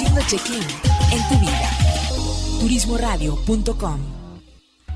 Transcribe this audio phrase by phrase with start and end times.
[0.00, 0.64] haciendo check-in
[1.12, 1.70] en tu vida.
[2.60, 4.00] Turismoradio.com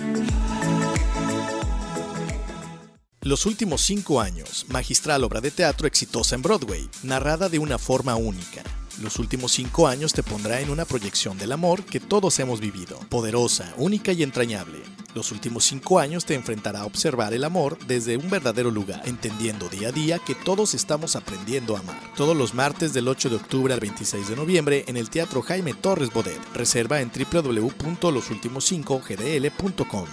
[3.28, 8.16] Los últimos cinco años, magistral obra de teatro exitosa en Broadway, narrada de una forma
[8.16, 8.62] única
[9.00, 12.98] los últimos cinco años te pondrá en una proyección del amor que todos hemos vivido,
[13.08, 14.80] poderosa, única y entrañable.
[15.14, 19.68] Los últimos cinco años te enfrentará a observar el amor desde un verdadero lugar, entendiendo
[19.68, 22.00] día a día que todos estamos aprendiendo a amar.
[22.16, 25.74] Todos los martes del 8 de octubre al 26 de noviembre en el Teatro Jaime
[25.74, 26.40] Torres Bodet.
[26.54, 30.06] Reserva en www.losultimos5gdl.com.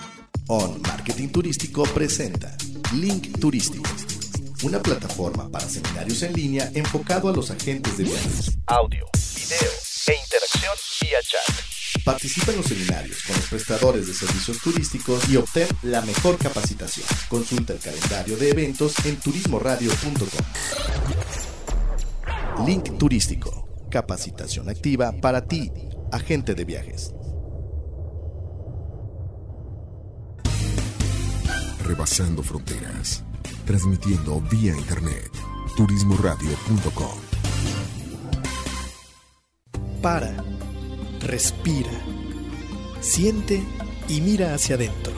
[0.47, 2.55] On Marketing Turístico presenta
[2.93, 3.83] Link Turístico
[4.63, 8.57] una plataforma para seminarios en línea enfocado a los agentes de viajes.
[8.65, 9.05] Audio,
[9.35, 9.71] video
[10.07, 12.03] e interacción vía chat.
[12.03, 17.05] Participa en los seminarios con los prestadores de servicios turísticos y obtén la mejor capacitación.
[17.29, 20.27] Consulta el calendario de eventos en turismoradio.com.
[22.65, 23.67] Link Turístico.
[23.89, 25.71] Capacitación activa para ti,
[26.11, 27.14] agente de viajes.
[31.85, 33.23] Rebasando fronteras
[33.65, 35.31] transmitiendo vía internet
[35.75, 37.17] turismoradio.com.
[40.01, 40.35] Para,
[41.19, 41.91] respira,
[43.01, 43.61] siente
[44.07, 45.13] y mira hacia adentro.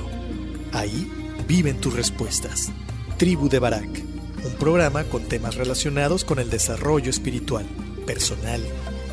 [0.71, 1.11] Ahí
[1.47, 2.71] viven tus respuestas.
[3.17, 4.03] Tribu de Barak,
[4.45, 7.65] un programa con temas relacionados con el desarrollo espiritual,
[8.05, 8.63] personal,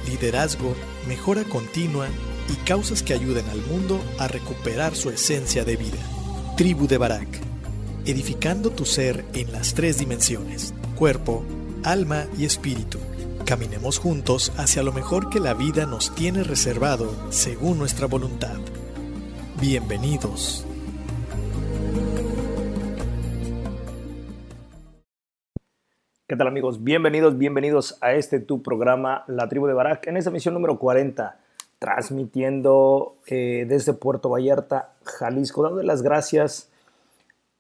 [0.07, 0.75] liderazgo,
[1.09, 2.07] mejora continua
[2.49, 5.99] y causas que ayuden al mundo a recuperar su esencia de vida.
[6.57, 7.54] Tribu de Barak
[8.07, 11.43] edificando tu ser en las tres dimensiones, cuerpo,
[11.85, 12.99] alma y espíritu.
[13.47, 18.57] Caminemos juntos hacia lo mejor que la vida nos tiene reservado según nuestra voluntad.
[19.59, 20.67] Bienvenidos.
[26.27, 26.83] ¿Qué tal amigos?
[26.85, 31.39] Bienvenidos, bienvenidos a este tu programa La Tribu de Barak en esta misión número 40,
[31.79, 36.71] transmitiendo eh, desde Puerto Vallarta, Jalisco, dando las gracias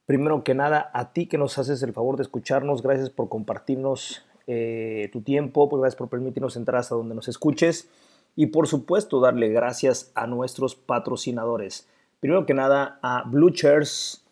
[0.06, 4.22] Primero que nada, a ti que nos haces el favor de escucharnos, gracias por compartirnos
[4.46, 7.88] eh, tu tiempo, pues gracias por permitirnos entrar hasta donde nos escuches
[8.36, 11.88] y por supuesto darle gracias a nuestros patrocinadores.
[12.20, 14.24] Primero que nada a Blue Chairs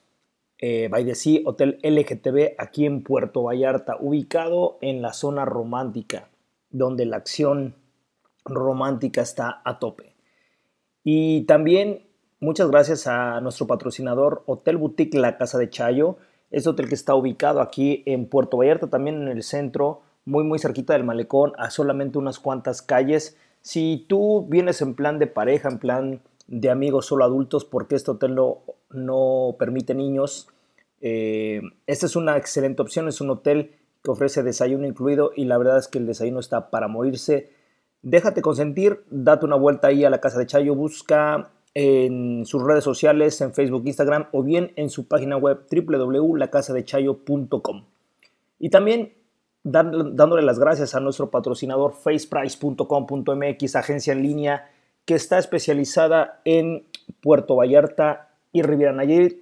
[0.59, 6.29] eh, by the Sea Hotel LGTB aquí en Puerto Vallarta, ubicado en la zona romántica,
[6.71, 7.75] donde la acción
[8.45, 10.15] romántica está a tope.
[11.03, 12.07] Y también
[12.43, 16.17] Muchas gracias a nuestro patrocinador Hotel Boutique La Casa de Chayo.
[16.51, 20.59] Es hotel que está ubicado aquí en Puerto Vallarta, también en el centro, muy muy
[20.59, 23.37] cerquita del malecón, a solamente unas cuantas calles.
[23.61, 28.11] Si tú vienes en plan de pareja, en plan de amigos solo adultos, porque este
[28.11, 30.49] hotel no, permite niños,
[31.01, 33.07] eh, esta es una excelente opción.
[33.07, 36.71] Es un hotel que ofrece desayuno incluido y la verdad es que el desayuno está
[36.71, 37.53] para morirse.
[38.03, 42.85] Déjate consentir, date una vuelta ahí a la casa de Chayo, busca en sus redes
[42.85, 47.85] sociales, en Facebook, Instagram o bien en su página web www.lacasadechayo.com.
[48.59, 49.15] Y también
[49.65, 54.71] dándole las gracias a nuestro patrocinador faceprice.com.mx, agencia en línea
[55.05, 56.85] que está especializada en
[57.21, 59.39] Puerto Vallarta y Riviera Nayarit.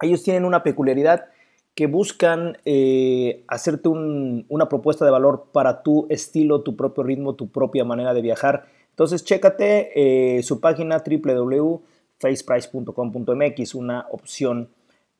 [0.00, 1.26] Ellos tienen una peculiaridad
[1.74, 7.50] que buscan eh, hacerte una propuesta de valor para tu estilo, tu propio ritmo, tu
[7.50, 8.66] propia manera de viajar
[9.00, 14.68] entonces, chécate eh, su página www.faceprice.com.mx, una opción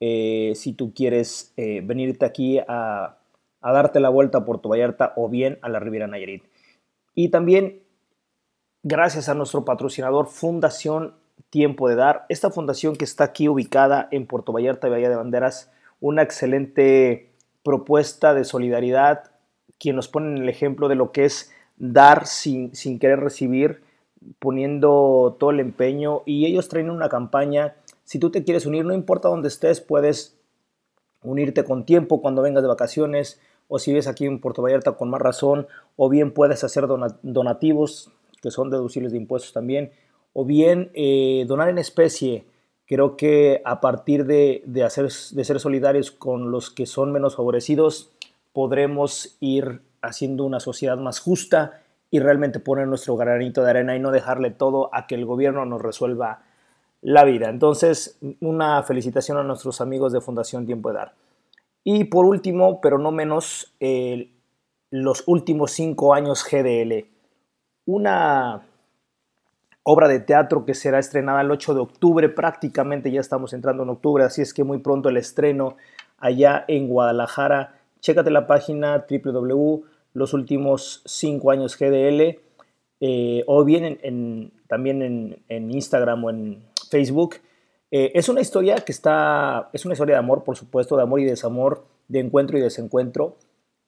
[0.01, 3.17] eh, si tú quieres eh, venirte aquí a,
[3.63, 6.45] darte la vuelta a Puerto Vallarta o bien a la Riviera Nayarit.
[7.15, 7.81] Y también,
[8.83, 11.15] gracias a nuestro patrocinador Fundación
[11.49, 15.17] Tiempo de Dar, esta fundación que está aquí ubicada en Puerto Vallarta y Bahía de
[15.17, 17.31] Banderas, una excelente
[17.63, 19.31] propuesta de solidaridad,
[19.79, 21.51] quien nos pone el ejemplo de lo que es
[21.81, 23.83] dar sin, querer recibir,
[24.39, 27.75] poniendo todo el empeño y ellos traen una campaña.
[28.05, 30.37] Si tú te quieres unir, no importa dónde estés, puedes
[31.23, 35.11] unirte con tiempo cuando vengas de vacaciones, o si vives aquí en Puerto Vallarta con
[35.11, 35.67] más razón,
[35.97, 36.87] o bien puedes hacer
[37.23, 38.11] donativos,
[38.43, 39.93] que son deducibles de impuestos también,
[40.33, 42.45] o bien eh, donar en especie.
[42.87, 48.11] Creo que a partir de, hacer, de ser solidarios con los que son menos favorecidos,
[48.53, 51.81] podremos ir haciendo una sociedad más justa
[52.11, 55.65] y realmente poner nuestro granito de arena y no dejarle todo a que el gobierno
[55.65, 56.43] nos resuelva
[57.03, 57.49] la vida.
[57.49, 61.15] Entonces, una felicitación a nuestros amigos de Fundación Tiempo de Dar.
[61.85, 63.75] Y por último, pero no menos,
[64.91, 67.07] los últimos cinco años GDL.
[67.87, 68.63] Una
[69.83, 73.89] obra de teatro que será estrenada el 8 de octubre, prácticamente ya estamos entrando en
[73.89, 75.77] octubre, así es que muy pronto el estreno
[76.19, 77.80] allá en Guadalajara.
[78.01, 82.41] Chécate la página www los últimos cinco años GDL
[83.01, 87.37] eh, o bien también en, Instagram o en Facebook.
[87.91, 91.21] Eh, es una historia que está, es una historia de amor, por supuesto, de amor
[91.21, 93.37] y desamor, de encuentro y desencuentro.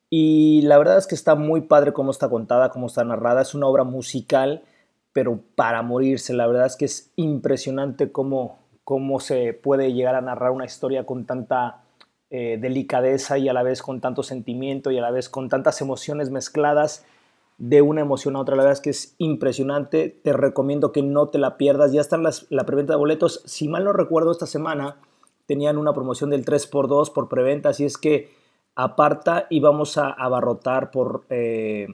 [0.09, 3.43] Y la verdad es que está muy padre cómo está contada, cómo está narrada.
[3.43, 4.63] Es una obra musical,
[5.13, 6.35] pero para morirse.
[6.35, 11.07] La verdad es que es impresionante cómo, cómo se puede llegar a narrar una historia
[11.07, 11.82] con tanta
[12.35, 15.83] eh, delicadeza y a la vez con tanto sentimiento y a la vez con tantas
[15.83, 17.05] emociones mezcladas
[17.59, 18.57] de una emoción a otra.
[18.57, 20.09] La verdad es que es impresionante.
[20.09, 21.93] Te recomiendo que no te la pierdas.
[21.93, 23.43] Ya están las, la preventa de boletos.
[23.45, 24.97] Si mal no recuerdo, esta semana
[25.45, 27.69] tenían una promoción del 3x2 por preventa.
[27.69, 28.31] Así es que
[28.77, 31.89] aparta y vamos a abarrotar por eh,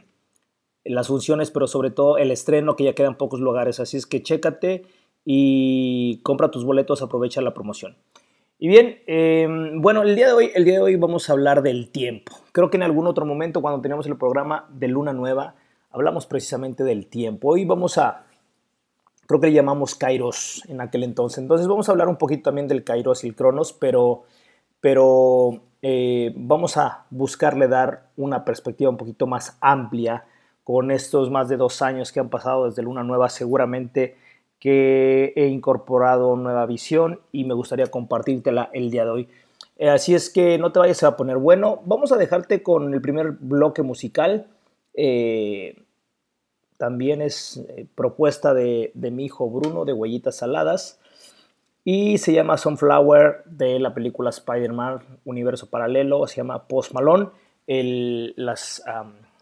[0.84, 3.80] las funciones, pero sobre todo el estreno, que ya quedan pocos lugares.
[3.80, 4.84] Así es que chécate
[5.24, 7.96] y compra tus boletos, aprovecha la promoción.
[8.60, 11.62] Y bien, em, bueno, el día, de hoy, el día de hoy vamos a hablar
[11.62, 12.32] del tiempo.
[12.50, 15.54] Creo que en algún otro momento, cuando teníamos el programa de Luna Nueva,
[15.92, 17.50] hablamos precisamente del tiempo.
[17.50, 18.24] Hoy vamos a,
[19.26, 21.38] creo que le llamamos Kairos en aquel entonces.
[21.38, 24.24] Entonces vamos a hablar un poquito también del Kairos y el Cronos, pero,
[24.80, 30.24] pero eh, vamos a buscarle dar una perspectiva un poquito más amplia
[30.64, 33.28] con estos más de dos años que han pasado desde Luna Nueva.
[33.28, 34.16] Seguramente
[34.58, 39.28] que he incorporado nueva visión y me gustaría compartírtela el día de hoy.
[39.76, 41.80] Eh, así es que no te vayas a poner bueno.
[41.84, 44.46] Vamos a dejarte con el primer bloque musical.
[44.94, 45.80] Eh,
[46.76, 51.00] también es eh, propuesta de, mi hijo Bruno de Huellitas Saladas.
[51.84, 56.26] Y se llama Sunflower de la película Spider-Man Universo Paralelo.
[56.26, 57.28] Se llama Post Malone.
[57.66, 58.82] El, las,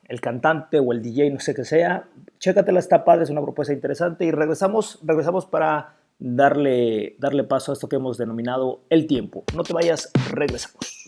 [0.09, 2.09] el cantante o el DJ, no sé qué sea,
[2.39, 7.75] chécatela, está padre, es una propuesta interesante y regresamos, regresamos para darle, darle paso a
[7.75, 9.45] esto que hemos denominado el tiempo.
[9.55, 11.06] No te vayas, regresamos.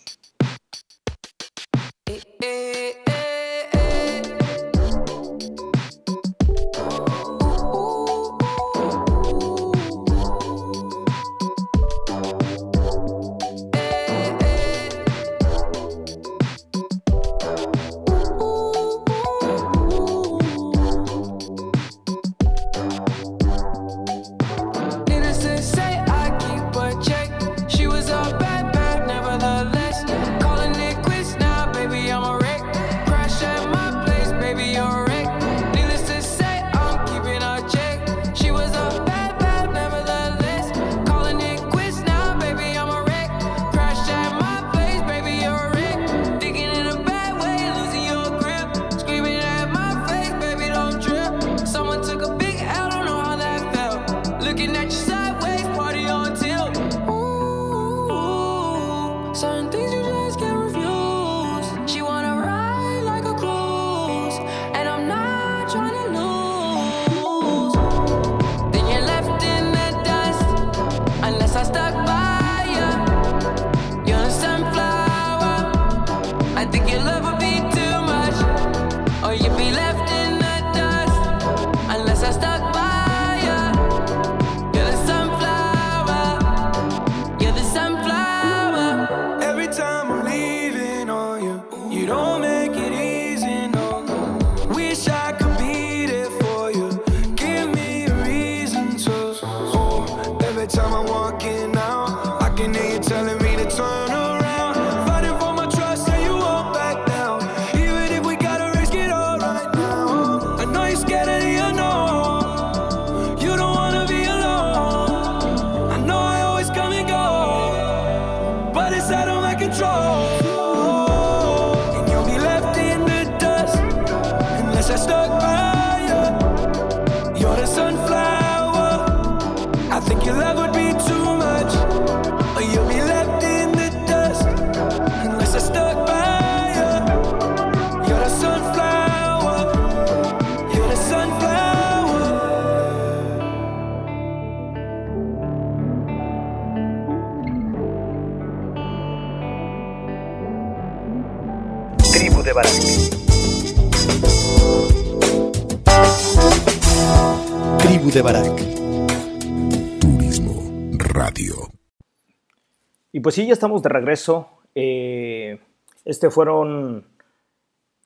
[163.28, 164.49] Pues sí, ya estamos de regreso.
[164.75, 165.61] Eh,
[166.06, 167.04] este fueron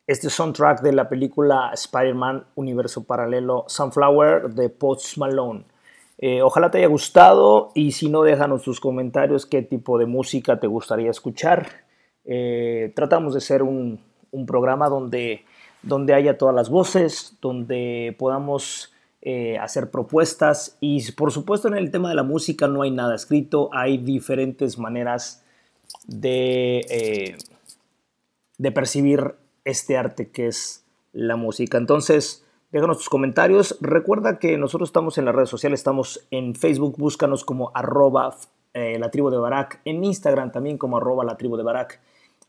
[0.05, 5.65] este soundtrack de la película Spider-Man Universo Paralelo Sunflower de Post Malone.
[6.19, 10.59] Eh, ojalá te haya gustado y si no, déjanos tus comentarios qué tipo de música
[10.59, 11.69] te gustaría escuchar.
[12.25, 14.01] Eh, tratamos de ser un,
[14.33, 15.45] un programa donde,
[15.85, 18.93] donde haya todas las voces, donde podamos
[19.25, 23.15] eh, hacer propuestas y por supuesto en el tema de la música no hay nada
[23.15, 25.45] escrito, hay diferentes maneras
[26.09, 27.37] de, eh,
[28.59, 31.79] de percibir este arte que es la música.
[31.79, 33.79] Entonces, déjanos tus comentarios.
[33.81, 38.37] Recuerda que nosotros estamos en las redes sociales, estamos en Facebook, búscanos como arroba
[38.75, 42.01] eh, la tribu de Barak, en Instagram también como arroba la tribu de Barak.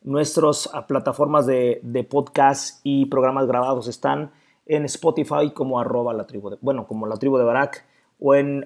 [0.01, 4.31] Nuestras ah, plataformas de, de podcast y programas grabados están
[4.65, 7.85] en Spotify como arroba la tribu de, bueno, como la tribu de Barak
[8.19, 8.65] o en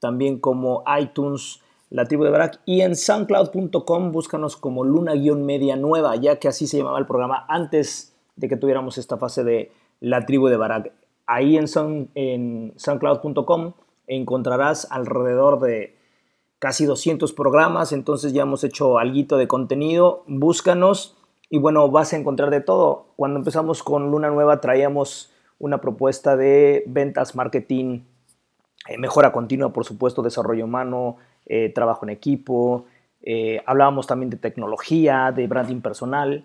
[0.00, 6.38] también como iTunes la tribu de Barak y en soundcloud.com búscanos como luna-media nueva, ya
[6.38, 10.48] que así se llamaba el programa antes de que tuviéramos esta fase de la tribu
[10.48, 10.92] de Barak.
[11.26, 13.72] Ahí en, sound, en soundcloud.com
[14.06, 15.96] encontrarás alrededor de
[16.58, 21.17] casi 200 programas, entonces ya hemos hecho algo de contenido, búscanos
[21.50, 23.06] y bueno, vas a encontrar de todo.
[23.16, 28.00] Cuando empezamos con Luna Nueva traíamos una propuesta de ventas, marketing,
[28.88, 32.86] eh, mejora continua, por supuesto, desarrollo humano, eh, trabajo en equipo,
[33.22, 36.44] eh, hablábamos también de tecnología, de branding personal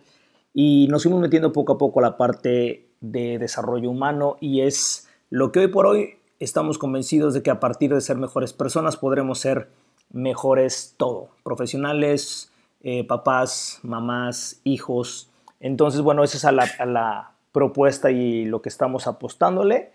[0.53, 5.09] y nos fuimos metiendo poco a poco a la parte de desarrollo humano y es
[5.29, 8.97] lo que hoy por hoy estamos convencidos de que a partir de ser mejores personas
[8.97, 9.69] podremos ser
[10.11, 12.52] mejores todo, profesionales,
[12.83, 15.31] eh, papás, mamás, hijos.
[15.59, 16.51] Entonces, bueno, esa es a
[16.85, 19.91] la, propuesta y lo que estamos apostándole.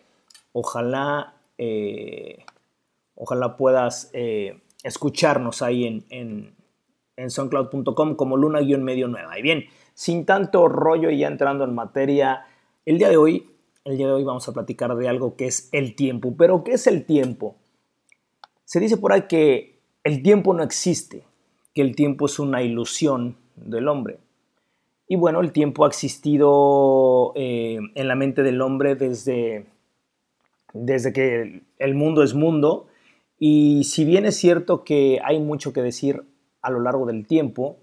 [0.52, 2.44] Ojalá, eh,
[3.16, 6.54] ojalá puedas eh, escucharnos ahí en, en,
[7.16, 9.38] en soundcloud.com como luna-medio nueva.
[9.38, 12.46] Y bien, sin tanto rollo y ya entrando en materia,
[12.86, 13.50] el día de hoy,
[13.84, 16.34] el día de hoy vamos a platicar de algo que es el tiempo.
[16.38, 17.56] Pero, ¿qué es el tiempo?
[18.64, 21.24] Se dice por ahí que el tiempo no existe,
[21.78, 24.18] que el tiempo es una ilusión del hombre.
[25.06, 29.64] Y bueno, el tiempo ha existido eh, en la mente del hombre desde,
[30.72, 32.88] desde que el mundo es mundo.
[33.38, 36.24] Y si bien es cierto que hay mucho que decir
[36.62, 37.76] a lo largo del tiempo,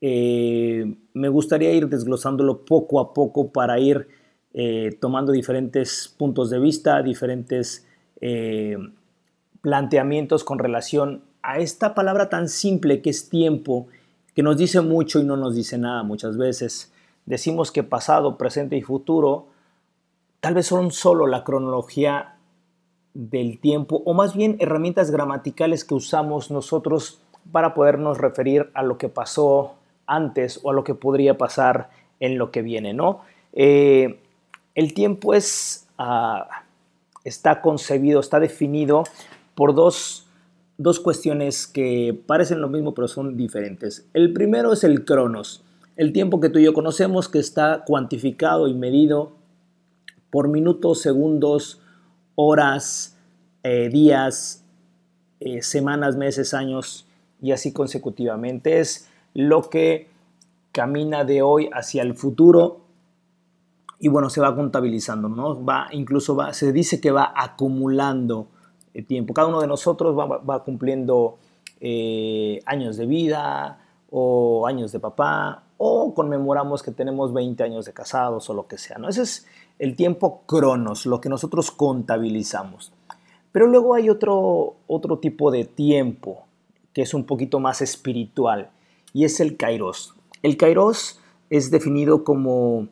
[0.00, 4.08] eh, me gustaría ir desglosándolo poco a poco para ir
[4.52, 7.86] eh, tomando diferentes puntos de vista, diferentes
[9.62, 13.86] planteamientos con relación a esta palabra tan simple que es tiempo,
[14.34, 16.92] que nos dice mucho y no nos dice nada muchas veces.
[17.26, 19.46] Decimos que pasado, presente y futuro
[20.40, 22.36] tal vez son solo la cronología
[23.14, 28.98] del tiempo o más bien herramientas gramaticales que usamos nosotros para podernos referir a lo
[28.98, 29.74] que pasó
[30.06, 31.90] antes o a lo que podría pasar
[32.20, 33.20] en lo que viene, ¿no?
[33.52, 34.20] Eh,
[34.74, 36.44] el tiempo es, uh,
[37.24, 39.04] está concebido, está definido
[39.54, 40.27] por dos
[40.78, 44.08] dos cuestiones que parecen lo mismo pero son diferentes.
[44.14, 45.62] El primero es el cronos,
[45.96, 49.32] el tiempo que tú y yo conocemos que está cuantificado y medido
[50.30, 51.80] por minutos, segundos,
[52.36, 53.16] horas,
[53.64, 54.64] eh, días,
[55.40, 57.06] eh, semanas, meses, años
[57.42, 58.78] y así consecutivamente.
[58.78, 60.08] Es lo que
[60.70, 62.82] camina de hoy hacia el futuro
[63.98, 65.64] y bueno, se va contabilizando, ¿no?
[65.64, 68.46] Va, incluso va, se dice que va acumulando
[69.06, 69.34] tiempo.
[69.34, 71.38] Cada uno de nosotros va, cumpliendo
[71.80, 73.78] eh, años de vida
[74.10, 78.78] o años de papá o conmemoramos que tenemos 20 años de casados o lo que
[78.78, 78.98] sea.
[78.98, 79.08] ¿no?
[79.08, 79.46] Ese es
[79.78, 82.92] el tiempo cronos, lo que nosotros contabilizamos.
[83.52, 86.44] Pero luego hay otro, otro tipo de tiempo
[86.92, 88.70] que es un poquito más espiritual
[89.12, 90.14] y es el kairos.
[90.42, 92.88] El kairos es definido como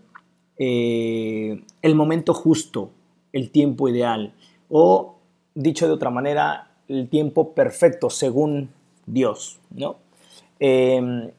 [0.58, 2.90] eh, el momento justo,
[3.32, 4.32] el tiempo ideal
[4.68, 5.15] o
[5.56, 8.70] dicho de otra manera, el tiempo perfecto según
[9.06, 9.96] Dios, ¿no?
[10.60, 11.32] Eh,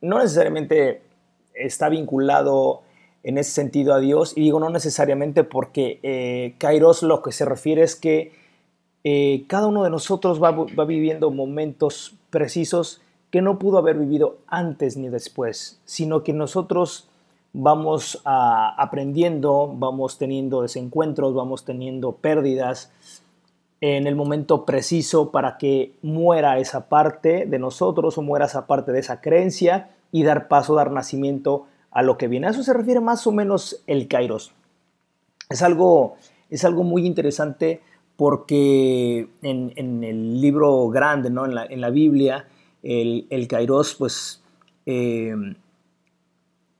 [0.00, 1.02] no necesariamente
[1.54, 2.82] está vinculado
[3.22, 7.44] en ese sentido a Dios, y digo no necesariamente porque eh, Kairos lo que se
[7.44, 8.32] refiere es que
[9.04, 10.52] eh, cada uno de nosotros va,
[10.84, 17.08] viviendo momentos precisos que no pudo haber vivido antes ni después, sino que nosotros
[17.52, 22.90] vamos a, aprendiendo, vamos teniendo desencuentros, vamos teniendo pérdidas,
[23.80, 28.92] en el momento preciso para que muera esa parte de nosotros o muera esa parte
[28.92, 32.46] de esa creencia y dar paso, dar nacimiento a lo que viene.
[32.46, 34.52] A eso se refiere más o menos el Kairos.
[35.48, 36.16] Es algo,
[36.50, 37.80] es algo muy interesante
[38.16, 41.46] porque en, el libro grande, ¿no?
[41.46, 42.48] en, la, en la Biblia,
[42.82, 44.42] el, el Kairos, pues
[44.86, 45.34] eh,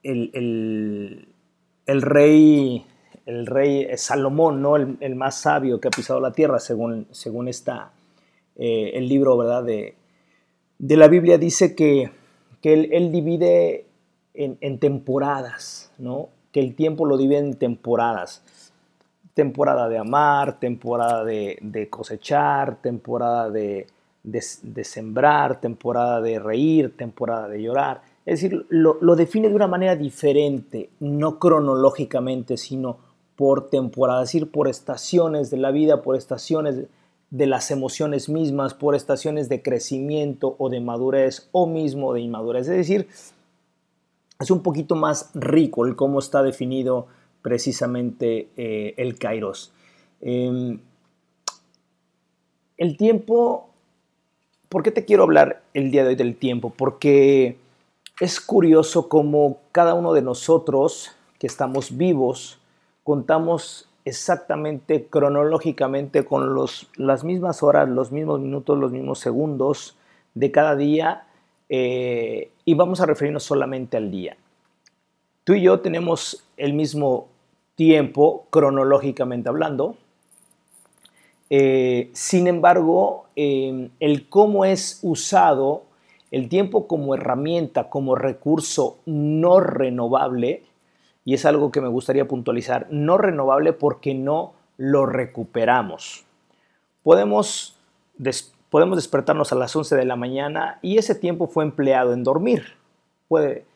[0.02, 1.26] el,
[1.86, 2.86] rey,
[3.28, 4.76] el rey Salomón, ¿no?
[4.76, 7.92] El, más sabio que ha pisado la tierra, según, según está
[8.56, 9.62] eh, el libro ¿verdad?
[9.62, 9.96] De,
[10.78, 12.10] de, la Biblia, dice que,
[12.62, 13.84] que él, divide
[14.32, 16.30] en, temporadas, ¿no?
[16.52, 18.42] que el tiempo lo divide en temporadas.
[19.34, 23.88] Temporada de amar, temporada de, cosechar, temporada de,
[24.22, 28.00] de, sembrar, temporada de reír, temporada de llorar.
[28.24, 33.07] Es decir, lo, define de una manera diferente, no cronológicamente, sino
[33.38, 36.86] por temporada, es decir, por estaciones de la vida, por estaciones
[37.30, 42.62] de las emociones mismas, por estaciones de crecimiento o de madurez o mismo de inmadurez.
[42.62, 43.06] Es decir,
[44.40, 47.06] es un poquito más rico el cómo está definido
[47.40, 49.70] precisamente eh, el kairos.
[50.20, 50.80] Em,
[52.76, 53.68] el tiempo,
[54.68, 56.72] ¿por qué te quiero hablar el día de hoy del tiempo?
[56.76, 57.56] Porque
[58.18, 62.58] es curioso cómo cada uno de nosotros que estamos vivos
[63.08, 69.96] contamos exactamente cronológicamente con los, las mismas horas, los mismos minutos, los mismos segundos
[70.34, 71.26] de cada día
[71.70, 74.36] eh, y vamos a referirnos solamente al día.
[75.44, 77.28] Tú y yo tenemos el mismo
[77.76, 79.96] tiempo cronológicamente hablando,
[81.48, 85.84] eh, sin embargo, eh, el cómo es usado
[86.30, 90.67] el tiempo como herramienta, como recurso no renovable,
[91.28, 96.24] y es algo que me gustaría puntualizar, no renovable porque no lo recuperamos.
[97.02, 97.76] Podemos,
[98.70, 102.76] podemos despertarnos a las 11 de la mañana y ese tiempo fue empleado en dormir.
[103.28, 103.66] Puede,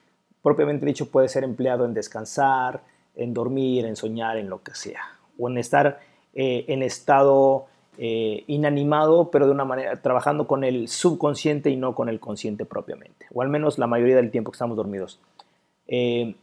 [0.42, 2.80] propiamente dicho, puede ser empleado en descansar,
[3.16, 5.02] en dormir, en soñar, en lo que sea,
[5.38, 6.00] o en estar
[6.32, 7.66] eh, en estado
[7.98, 12.64] eh, inanimado, pero de una manera, trabajando con el subconsciente y no con el consciente
[12.64, 15.20] propiamente, o al menos la mayoría del tiempo que estamos dormidos.
[15.86, 16.34] Eh,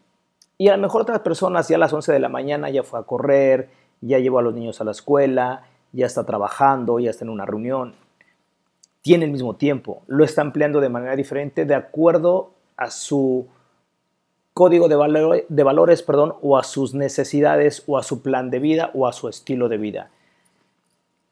[0.59, 2.99] y a lo mejor otras personas ya a las 11 de la mañana ya fue
[2.99, 3.69] a correr,
[4.01, 7.47] ya llevó a los niños a la escuela, ya está trabajando, ya está en una
[7.47, 7.95] reunión.
[9.01, 13.47] Tiene el mismo tiempo, lo está empleando de manera diferente de acuerdo a su
[14.53, 18.91] código de, de valores perdón, o a sus necesidades o a su plan de vida
[18.93, 20.11] o a su estilo de vida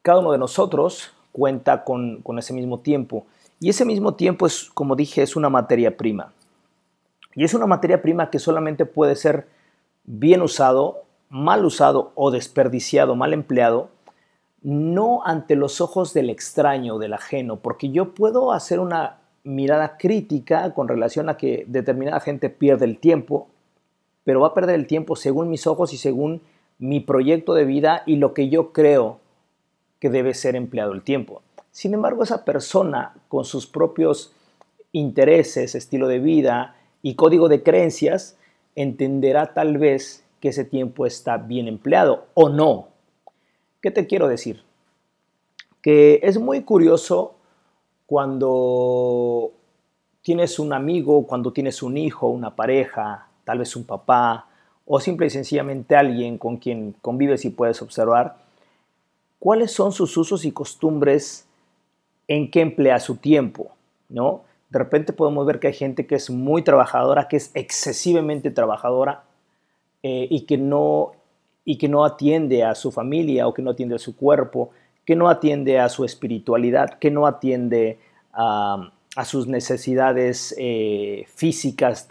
[0.08, 3.26] cada uno de nosotros cuenta con, ese mismo tiempo.
[3.60, 6.32] Y ese mismo tiempo es, como dije, es una materia prima.
[7.38, 9.46] Y es una materia prima que solamente puede ser
[10.02, 13.90] bien usado, mal usado o desperdiciado, mal empleado,
[14.60, 20.74] no ante los ojos del extraño, del ajeno, porque yo puedo hacer una mirada crítica
[20.74, 23.46] con relación a que determinada gente pierde el tiempo,
[24.24, 26.42] pero va a perder el tiempo según mis ojos y según
[26.80, 29.20] mi proyecto de vida y lo que yo creo
[30.00, 31.42] que debe ser empleado el tiempo.
[31.70, 34.32] Sin embargo, esa persona con sus propios
[34.90, 38.36] intereses, estilo de vida y código de creencias
[38.74, 42.88] entenderá tal vez que ese tiempo está bien empleado o no.
[43.82, 44.62] ¿Qué te quiero decir?
[45.82, 47.34] Que es muy curioso
[48.06, 49.52] cuando
[50.22, 54.46] tienes un amigo, cuando tienes un hijo, una pareja, tal vez un papá
[54.86, 58.36] o simple y sencillamente alguien con quien convives y puedes observar
[59.38, 61.46] cuáles son sus usos y costumbres,
[62.26, 63.70] en qué emplea su tiempo,
[64.08, 64.42] ¿no?
[64.70, 69.24] De repente podemos ver que hay gente que es muy trabajadora, que es excesivamente trabajadora
[70.02, 71.12] eh, y, que no,
[71.64, 74.70] y que no atiende a su familia o que no atiende a su cuerpo,
[75.04, 77.98] que no atiende a su espiritualidad, que no atiende
[78.32, 78.92] a,
[79.24, 82.08] sus necesidades eh, físicas,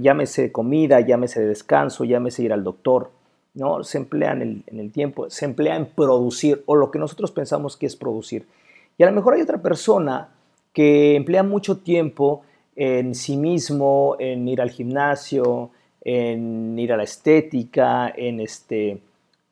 [0.00, 3.12] llámese comida, llámese descanso, llámese ir al doctor.
[3.54, 3.84] ¿no?
[3.84, 7.86] Se emplea en el, tiempo, se emplea en producir o lo que nosotros pensamos que
[7.86, 8.46] es producir.
[8.96, 10.30] Y a lo mejor hay otra persona
[10.78, 12.42] que emplea mucho tiempo
[12.76, 15.70] en sí mismo, en ir al gimnasio,
[16.02, 19.00] en ir a la estética, en este,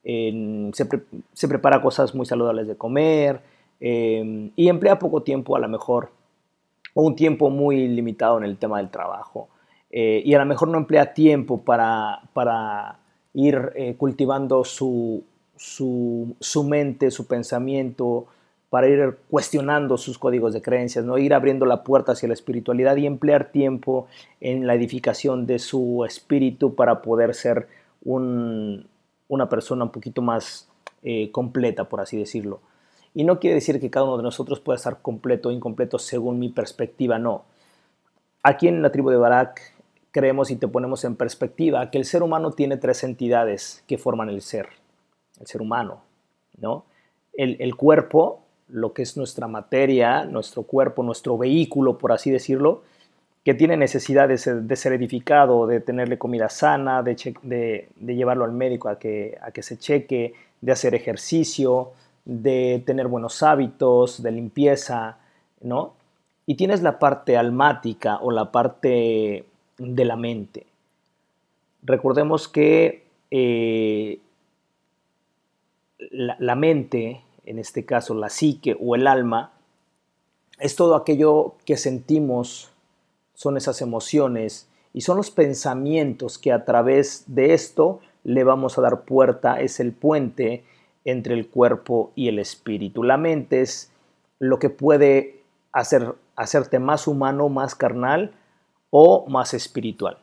[0.04, 3.40] se, prepara cosas muy saludables de comer
[3.80, 6.12] em, y emplea poco tiempo a lo mejor
[6.94, 9.48] o un tiempo muy limitado en el tema del trabajo.
[9.90, 13.00] Eh, y a lo mejor no emplea tiempo para, para
[13.34, 15.24] ir eh, cultivando su,
[15.56, 18.28] su, mente, su pensamiento,
[18.70, 21.18] para ir cuestionando sus códigos de creencias, ¿no?
[21.18, 24.08] ir abriendo la puerta hacia la espiritualidad y emplear tiempo
[24.40, 27.68] en la edificación de su espíritu para poder ser
[28.02, 30.68] una persona un poquito más
[31.02, 32.60] eh, completa, por así decirlo.
[33.14, 36.38] Y no quiere decir que cada uno de nosotros pueda estar completo o incompleto según
[36.38, 37.44] mi perspectiva, no.
[38.42, 39.60] Aquí en la tribu de Barak
[40.10, 44.28] creemos y te ponemos en perspectiva que el ser humano tiene tres entidades que forman
[44.28, 44.68] el ser,
[45.40, 46.02] el ser humano,
[46.58, 46.84] ¿no?
[47.32, 52.82] El, el cuerpo, lo que es nuestra materia, nuestro cuerpo, nuestro vehículo, por así decirlo,
[53.44, 58.98] que tiene necesidad de ser, edificado, de tenerle comida sana, de, llevarlo al médico a
[58.98, 61.92] que, se cheque, de hacer ejercicio,
[62.24, 65.18] de tener buenos hábitos, de limpieza,
[65.60, 65.94] ¿no?
[66.44, 69.44] Y tienes la parte almática o la parte
[69.78, 70.66] de la mente.
[71.84, 74.18] Recordemos que eh,
[76.10, 79.52] la mente, en este caso la psique o el alma,
[80.58, 82.72] es todo aquello que sentimos
[83.36, 88.80] son esas emociones y son los pensamientos que a través de esto le vamos a
[88.80, 90.64] dar puerta, es el puente
[91.04, 93.04] entre el cuerpo y el espíritu.
[93.04, 93.92] La mente es
[94.38, 98.32] lo que puede hacer, hacerte más humano, más carnal
[98.90, 100.18] o más espiritual,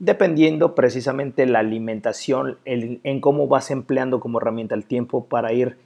[0.00, 5.78] dependiendo precisamente la alimentación, en cómo vas empleando como herramienta el tiempo para ir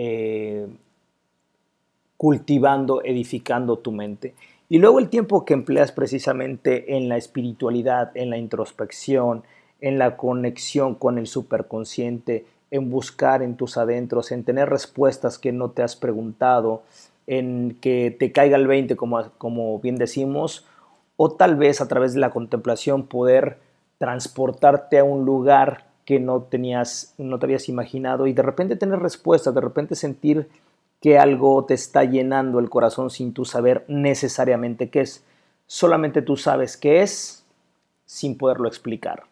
[0.00, 0.68] eh,
[2.16, 4.36] cultivando, edificando tu mente.
[4.68, 9.42] Y luego el tiempo que empleas precisamente en la espiritualidad, en la introspección,
[9.80, 15.50] en la conexión con el superconsciente, en buscar en tus adentros, en tener respuestas que
[15.50, 16.84] no te has preguntado,
[17.26, 20.64] en que te caiga el 20, como, como bien decimos,
[21.16, 23.58] o tal vez a través de la contemplación poder
[23.98, 28.98] transportarte a un lugar que no tenías, no te habías imaginado y de repente tener
[28.98, 30.48] respuestas, de repente sentir
[31.02, 35.22] que algo te está llenando el corazón sin tú saber necesariamente qué es.
[35.66, 37.44] Solamente tú sabes qué es
[38.06, 39.24] sin poderlo explicar.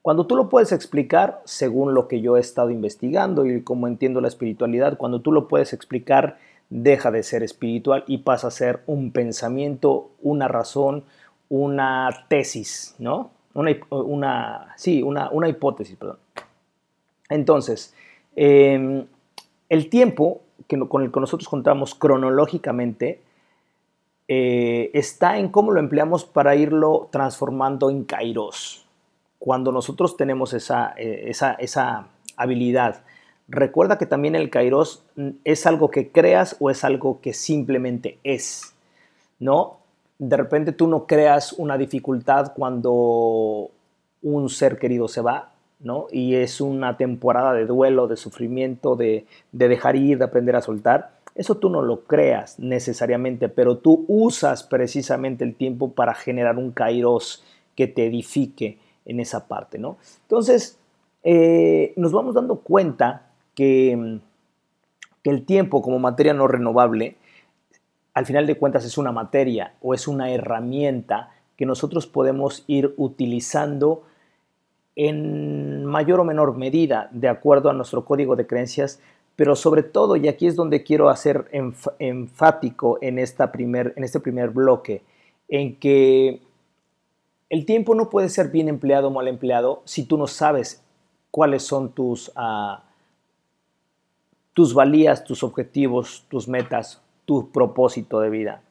[0.00, 4.22] Cuando tú lo puedes explicar, según lo que yo he estado investigando y como entiendo
[4.22, 6.38] la espiritualidad, cuando tú lo puedes explicar,
[6.70, 11.04] deja de ser espiritual y pasa a ser un pensamiento, una razón,
[11.50, 13.32] una tesis, ¿no?
[13.52, 16.21] Una, una sí, una, una, hipótesis, perdón.
[17.34, 17.94] Entonces,
[18.36, 19.04] eh,
[19.68, 20.42] el tiempo
[20.88, 23.20] con el que nosotros contamos cronológicamente
[24.28, 28.86] eh, está en cómo lo empleamos para irlo transformando en kairos.
[29.38, 33.02] Cuando nosotros tenemos esa, eh, esa, habilidad,
[33.48, 35.04] recuerda que también el kairos
[35.44, 38.74] es algo que creas o es algo que simplemente es,
[39.38, 39.78] ¿no?
[40.18, 43.70] De repente tú no creas una dificultad cuando
[44.22, 45.51] un ser querido se va,
[46.10, 51.10] y es una temporada de duelo, de sufrimiento, de, dejar ir, de aprender a soltar.
[51.34, 56.72] Eso tú no lo creas necesariamente, pero tú usas precisamente el tiempo para generar un
[56.72, 57.42] kairos
[57.74, 59.96] que te edifique en esa parte, ¿no?
[60.22, 60.78] Entonces,
[61.24, 64.20] eh, nos vamos dando cuenta que,
[65.22, 67.16] que el tiempo como materia no renovable,
[68.14, 72.92] al final de cuentas es una materia o es una herramienta que nosotros podemos ir
[72.98, 74.04] utilizando
[74.96, 79.00] en mayor o menor medida de acuerdo a nuestro código de creencias,
[79.36, 81.48] pero sobre todo, y aquí es donde quiero hacer
[81.98, 85.02] enfático en, esta primer, en este primer bloque,
[85.48, 86.40] en que
[87.48, 90.82] el tiempo no puede ser bien empleado o mal empleado si tú no sabes
[91.30, 92.80] cuáles son tus, uh,
[94.52, 98.62] tus valías, tus objetivos, tus metas, tu propósito de vida.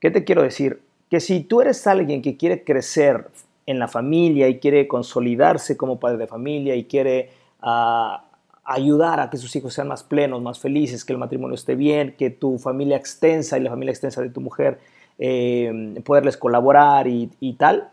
[0.00, 0.80] ¿Qué te quiero decir?
[1.10, 3.30] Que si tú eres alguien que quiere crecer
[3.70, 7.30] en la familia y quiere consolidarse como padre de familia y quiere
[7.62, 8.24] ah,
[8.64, 12.16] ayudar a que sus hijos sean más plenos, más felices, que el matrimonio esté bien,
[12.18, 14.80] que tu familia extensa y la familia extensa de tu mujer,
[15.18, 17.90] eh, poderles colaborar y, y tal,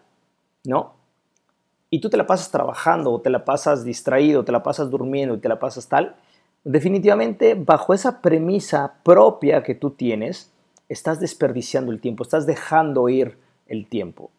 [0.64, 0.94] ¿no?
[1.92, 5.36] Y tú te la pasas trabajando, o te la pasas distraído, te la pasas durmiendo
[5.36, 6.16] y te la pasas tal,
[6.64, 10.52] definitivamente bajo esa premisa propia que tú tienes,
[10.90, 13.38] estás desperdiciando el tiempo, estás dejando ir
[13.68, 14.32] el tiempo.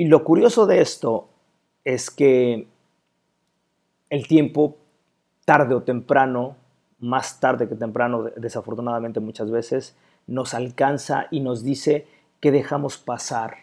[0.00, 1.28] Y lo curioso de esto
[1.84, 2.66] es que
[4.08, 4.78] el tiempo,
[5.44, 6.56] tarde o temprano,
[7.00, 9.94] más tarde que temprano, desafortunadamente muchas veces,
[10.26, 12.06] nos alcanza y nos dice
[12.40, 13.56] que dejamos pasar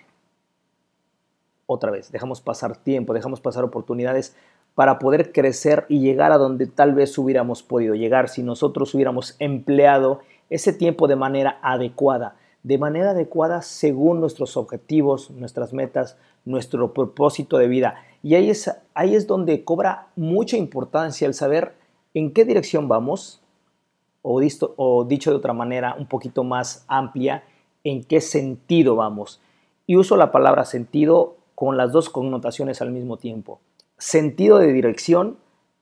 [1.65, 4.35] otra vez, dejamos pasar tiempo, dejamos pasar oportunidades
[4.75, 9.35] para poder crecer y llegar a donde tal vez hubiéramos podido llegar si nosotros hubiéramos
[9.39, 10.19] empleado
[10.51, 12.35] ese tiempo de manera adecuada
[12.67, 17.95] de manera adecuada según nuestros objetivos, nuestras metas, nuestro propósito de vida.
[18.21, 21.75] Y ahí es, ahí es donde cobra mucha importancia el saber
[22.13, 23.41] en qué dirección vamos,
[24.21, 24.41] o,
[24.75, 27.45] o dicho de otra manera un poquito más amplia,
[27.85, 29.39] en qué sentido vamos.
[29.85, 33.61] Y uso la palabra sentido con las dos connotaciones al mismo tiempo.
[33.97, 35.37] Sentido de dirección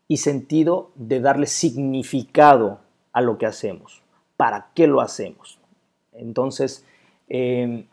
[0.07, 2.77] y sentido de darle significado
[3.11, 4.03] a lo que hacemos.
[4.37, 5.57] ¿Para qué lo hacemos?
[6.17, 6.85] Entonces,
[7.27, 7.85] em,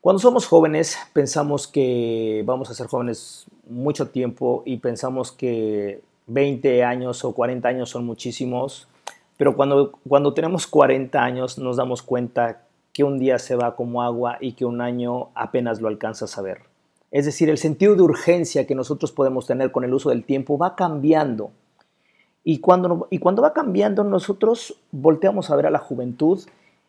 [0.00, 6.84] Cuando somos jóvenes pensamos que vamos a ser jóvenes mucho tiempo y pensamos que 20
[6.84, 8.88] años o 40 años son muchísimos,
[9.36, 12.62] pero cuando, cuando tenemos 40 años nos damos cuenta
[12.94, 16.42] que un día se va como agua y que un año apenas lo alcanzas a
[16.42, 16.62] ver.
[17.10, 20.56] Es decir, el sentido de urgencia que nosotros podemos tener con el uso del tiempo
[20.56, 21.50] va cambiando.
[22.44, 26.40] Y cuando, y cuando va cambiando, nosotros volteamos a ver a la juventud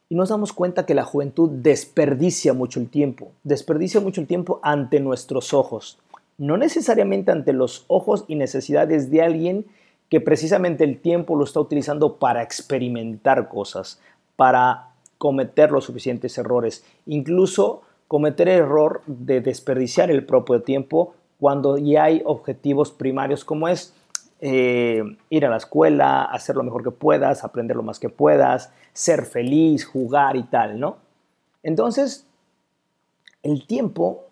[0.09, 4.59] y nos damos cuenta que la juventud desperdicia mucho el tiempo, desperdicia mucho el tiempo
[4.61, 5.99] ante nuestros ojos,
[6.37, 9.65] no necesariamente ante los ojos y necesidades de alguien
[10.09, 14.01] que precisamente el tiempo lo está utilizando para experimentar cosas,
[14.35, 21.77] para cometer los suficientes errores, incluso cometer el error de desperdiciar el propio tiempo cuando
[21.77, 23.93] ya hay objetivos primarios como es
[24.43, 28.73] eh, ir a la escuela, hacer lo mejor que puedas, aprender lo más que puedas,
[28.91, 30.97] ser feliz, jugar y tal, ¿no?
[31.61, 32.25] Entonces,
[33.43, 34.25] el tiempo,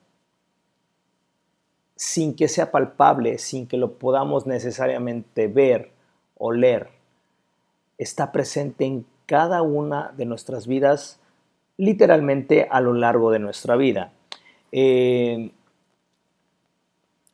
[1.95, 5.91] sin que sea palpable, sin que lo podamos necesariamente ver
[6.39, 6.89] o leer,
[7.99, 11.19] está presente en cada una de nuestras vidas,
[11.77, 14.11] literalmente a lo largo de nuestra vida.
[14.71, 15.51] Eh,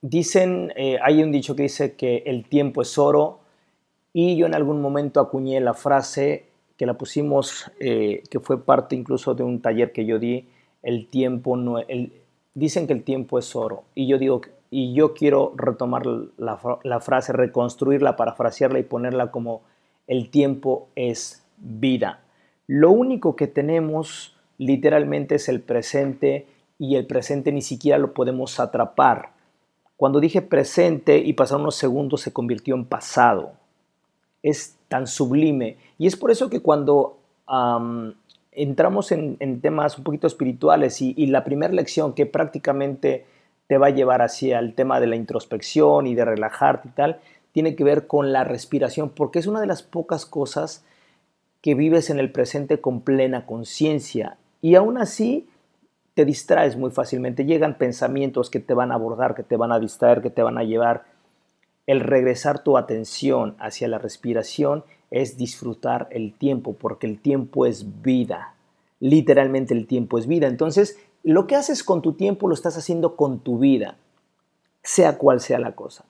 [0.08, 3.40] Dicen, eh, hay un dicho que dice que el tiempo es oro
[4.14, 6.46] y yo en algún momento acuñé la frase
[6.78, 10.48] que la pusimos, eh, que fue parte incluso de un taller que yo di,
[10.84, 12.14] el tiempo no, el,
[12.54, 17.00] dicen que el tiempo es oro y yo digo, y yo quiero retomar la, la
[17.00, 19.64] frase, reconstruirla, parafrasearla y ponerla como
[20.06, 22.20] el tiempo es vida.
[22.68, 26.46] Lo único que tenemos literalmente es el presente
[26.78, 29.34] y el presente ni siquiera lo podemos atrapar
[29.98, 33.54] cuando dije presente y pasaron unos segundos se convirtió en pasado.
[34.44, 35.78] Es tan sublime.
[35.98, 37.18] Y es por eso que cuando
[38.52, 43.26] entramos en, temas un poquito espirituales y, y la primera lección que prácticamente
[43.68, 47.20] te va a llevar hacia el tema de la introspección y de relajarte y tal,
[47.52, 50.84] tiene que ver con la respiración, porque es una de las pocas cosas
[51.62, 54.38] que vives en el presente con plena conciencia.
[54.62, 55.48] Y aún así,
[56.16, 59.80] te distraes muy fácilmente, llegan pensamientos que te van a abordar, que te van a
[59.80, 61.04] distraer, que te van a llevar.
[61.86, 68.02] El regresar tu atención hacia la respiración es disfrutar el tiempo, porque el tiempo es
[68.02, 68.56] vida.
[69.02, 70.48] Literalmente el tiempo es vida.
[70.48, 73.98] Entonces, lo que haces con tu tiempo lo estás haciendo con tu vida,
[74.84, 76.06] sea cual sea la cosa.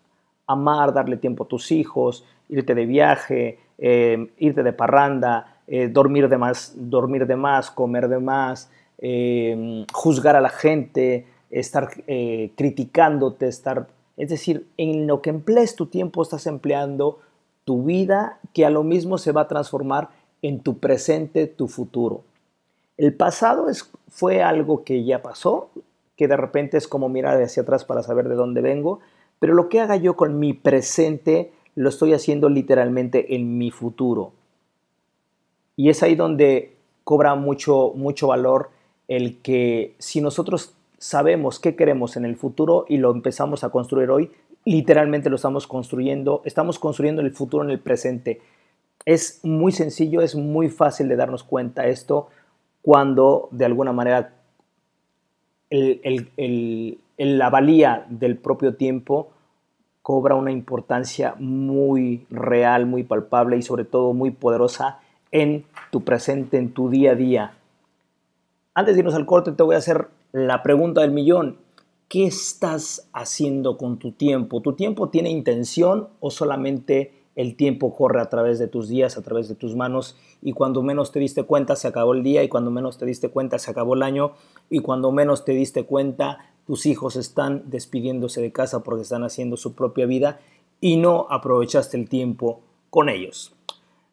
[0.46, 6.30] Amar, darle tiempo a tus hijos, irte de viaje, eh, irte de parranda, eh, dormir
[6.30, 12.52] de más, dormir de más, comer de más, Em, juzgar a la gente, estar eh,
[12.56, 13.88] criticándote, estar...
[14.18, 17.20] Es decir, en lo que emplees tu tiempo estás empleando
[17.66, 20.10] tu vida que a lo mismo se va a transformar
[20.42, 22.24] en tu presente, tu futuro.
[22.98, 25.70] El pasado es, fue algo que ya pasó,
[26.16, 29.00] que de repente es como mirar hacia atrás para saber de dónde vengo,
[29.40, 34.32] pero lo que haga yo con mi presente lo estoy haciendo literalmente en mi futuro.
[35.76, 38.70] Y es ahí donde cobra mucho, mucho valor
[39.08, 44.10] el que si nosotros sabemos qué queremos en el futuro y lo empezamos a construir
[44.10, 44.32] hoy,
[44.66, 48.42] literalmente lo estamos construyendo, estamos construyendo el futuro en el presente.
[49.06, 52.30] Es muy sencillo, es muy fácil de darnos cuenta esto
[52.82, 54.34] cuando de alguna manera
[55.70, 59.30] la valía del propio tiempo
[60.02, 65.00] cobra una importancia muy real, muy palpable y sobre todo muy poderosa
[65.32, 67.54] en tu presente, en tu día a día.
[68.78, 71.60] Antes de irnos al corte, te voy a hacer la pregunta del millón.
[72.10, 74.62] ¿Qué estás haciendo con tu tiempo?
[74.62, 79.22] ¿Tu tiempo tiene intención o solamente el tiempo corre a través de tus días, a
[79.22, 82.50] través de tus manos y cuando menos te diste cuenta se acabó el día y
[82.50, 84.34] cuando menos te diste cuenta se acabó el año
[84.70, 89.56] y cuando menos te diste cuenta tus hijos están despidiéndose de casa porque están haciendo
[89.56, 90.40] su propia vida
[90.82, 92.60] y no aprovechaste el tiempo
[92.90, 93.55] con ellos.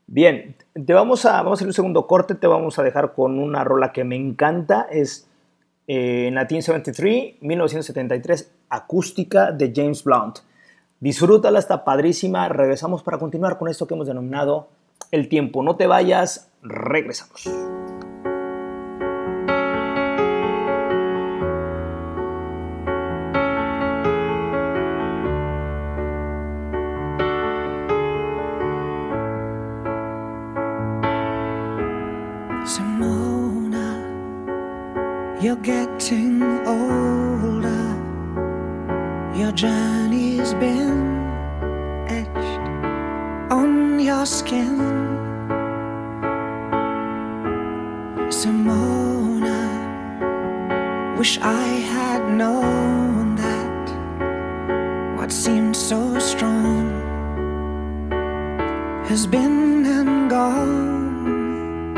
[0.07, 3.39] Bien, te vamos a, vamos a hacer un segundo corte, te vamos a dejar con
[3.39, 5.29] una rola que me encanta, es
[5.87, 10.39] eh, 1973, 1973, acústica de James Blunt.
[11.01, 12.49] Disfrútala, está padrísima.
[12.49, 14.69] Regresamos para continuar con esto que hemos denominado
[15.11, 15.63] el tiempo.
[15.63, 17.51] No te vayas, regresamos.
[44.23, 44.79] On your skin.
[48.31, 49.61] Simona,
[51.19, 53.85] Wish I had known that
[55.17, 56.91] what seemed so strong
[59.09, 61.97] has been and gone.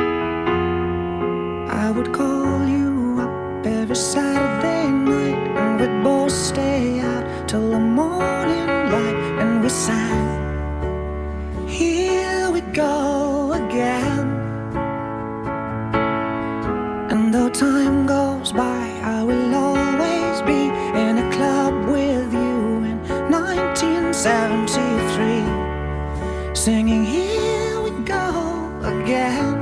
[1.68, 7.78] I would call you up every Saturday night and we'd both stay out till the
[7.78, 10.43] morning light and we sang.
[24.24, 29.60] 1973, singing Here we go again.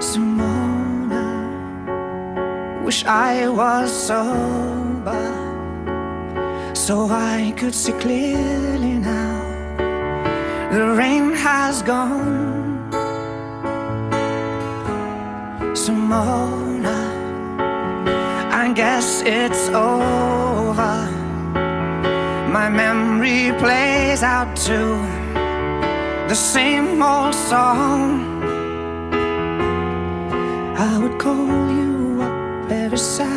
[0.00, 1.22] Simona,
[2.82, 5.34] wish I was sober
[6.72, 9.42] so I could see clearly now.
[10.72, 12.90] The rain has gone.
[15.74, 16.96] Simona,
[18.50, 20.43] I guess it's over.
[22.64, 24.78] My memory plays out to
[26.30, 28.42] the same old song.
[30.74, 31.46] I would call
[31.78, 33.33] you up every Saturday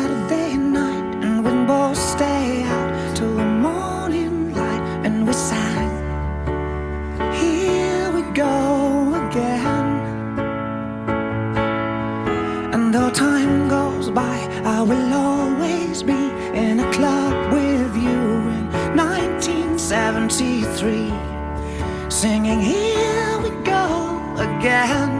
[22.20, 25.17] singing Here we go again.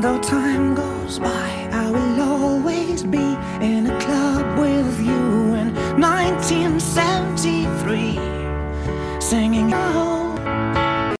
[0.00, 8.18] Though time goes by, I will always be in a club with you in 1973,
[9.20, 9.74] singing.
[9.74, 10.34] Oh,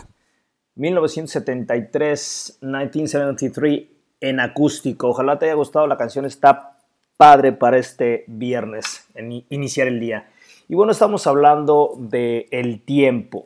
[0.74, 3.84] 1973, 1973,
[4.22, 5.10] en acústico.
[5.10, 6.80] Ojalá te haya gustado la canción, está
[7.16, 10.28] padre para este viernes, en iniciar el día.
[10.68, 13.46] Y bueno, estamos hablando de el tiempo.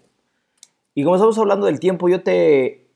[0.95, 2.88] Y como estamos hablando del tiempo, yo te,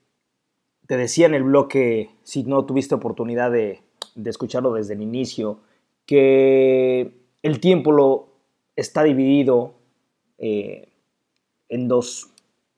[0.87, 3.81] te decía en el bloque, si no tuviste oportunidad de,
[4.15, 5.59] de escucharlo desde el inicio,
[6.05, 7.11] que
[7.43, 8.32] el tiempo lo
[8.75, 9.75] está dividido
[10.37, 10.89] eh,
[11.69, 12.31] en, dos,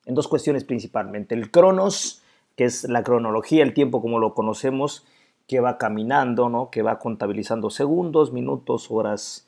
[0.04, 1.34] en dos cuestiones principalmente.
[1.34, 2.22] El cronos,
[2.56, 5.06] que es la cronología, el tiempo como lo conocemos,
[5.46, 6.70] que va caminando, ¿no?
[6.70, 9.46] que va contabilizando segundos, minutos, horas,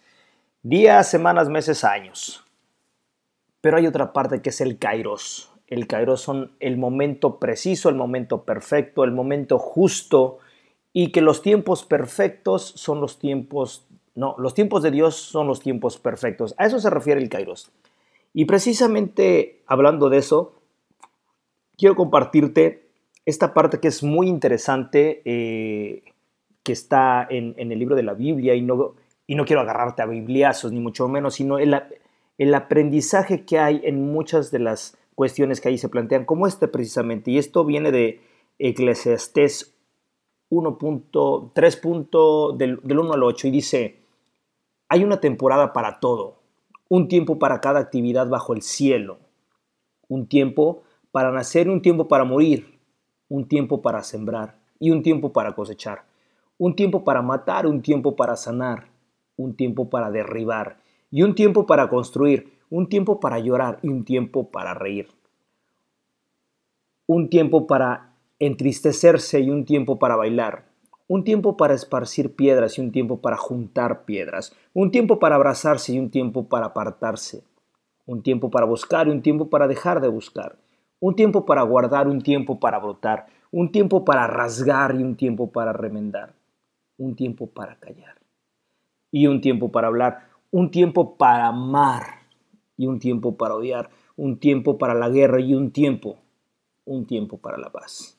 [0.63, 2.45] días, semanas, meses, años.
[3.61, 5.51] Pero hay otra parte que es el kairos.
[5.67, 10.39] El kairos son el momento preciso, el momento perfecto, el momento justo
[10.93, 13.87] y que los tiempos perfectos son los tiempos,
[14.19, 16.53] no, los tiempos de Dios son los tiempos perfectos.
[16.59, 17.71] A eso se refiere el kairos.
[18.35, 20.55] Y precisamente hablando de eso,
[21.77, 22.89] quiero compartirte
[23.27, 26.03] esta parte que es muy interesante, eh,
[26.65, 28.97] que está en, el libro de la Biblia y no,
[29.29, 31.81] y no quiero agarrarte a bibliazos, ni mucho menos, sino el,
[32.39, 36.67] el aprendizaje que hay en muchas de las cuestiones que ahí se plantean, como este
[36.67, 37.31] precisamente.
[37.31, 38.21] Y esto viene de
[38.59, 39.77] Eclesiastés
[40.51, 42.57] 1.3.
[42.57, 43.98] Del, del 1 al 8 y dice,
[44.89, 46.39] hay una temporada para todo,
[46.89, 49.19] un tiempo para cada actividad bajo el cielo,
[50.09, 50.83] un tiempo
[51.13, 52.79] para nacer un tiempo para morir,
[53.29, 56.05] un tiempo para sembrar y un tiempo para cosechar,
[56.57, 58.89] un tiempo para matar, un tiempo para sanar,
[59.37, 60.79] un tiempo para derribar
[61.11, 65.09] y un tiempo para construir, un tiempo para llorar y un tiempo para reír,
[67.07, 70.68] un tiempo para entristecerse y un tiempo para bailar,
[71.09, 75.95] un tiempo para esparcir piedras y un tiempo para juntar piedras, un tiempo para abrazarse
[75.95, 77.43] y un tiempo para apartarse,
[78.07, 80.57] un tiempo para buscar y un tiempo para dejar de buscar,
[81.01, 85.51] un tiempo para guardar, un tiempo para brotar, un tiempo para rasgar y un tiempo
[85.51, 86.35] para remendar,
[86.99, 88.17] un tiempo para callar
[89.11, 92.03] y un tiempo para hablar, un tiempo para amar
[92.77, 96.19] y un tiempo para odiar, un tiempo para la guerra y un tiempo,
[96.85, 98.18] un tiempo para la paz.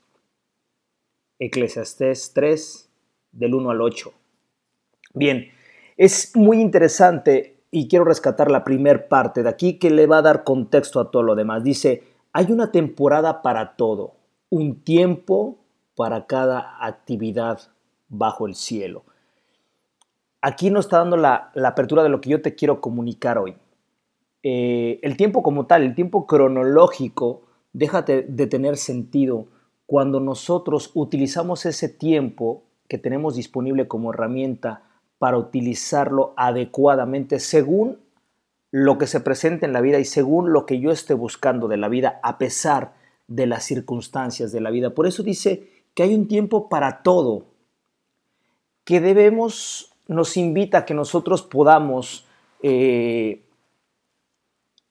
[1.39, 2.89] Eclesiastés 3,
[3.31, 4.11] del 1 al 8.
[5.13, 5.47] Bien,
[5.97, 10.21] es muy interesante y quiero rescatar la primer parte de aquí que le va a
[10.21, 11.63] dar contexto a todo lo demás.
[11.63, 14.15] Dice, hay una temporada para todo,
[14.49, 15.57] un tiempo
[15.95, 17.59] para cada actividad
[18.09, 19.03] bajo el cielo.
[20.41, 23.55] Aquí nos está dando la, apertura de lo que yo te quiero comunicar hoy.
[24.43, 29.47] Eh, el tiempo como tal, el tiempo cronológico, deja de, de tener sentido
[29.89, 34.83] cuando nosotros utilizamos ese tiempo que tenemos disponible como herramienta
[35.17, 37.97] para utilizarlo adecuadamente según
[38.69, 41.77] lo que se presenta en la vida y según lo que yo esté buscando de
[41.77, 42.93] la vida a pesar
[43.27, 44.91] de las circunstancias de la vida.
[44.91, 47.47] Por eso dice que hay un tiempo para todo,
[48.83, 52.27] que debemos, nos invita a que nosotros podamos
[52.61, 53.43] eh,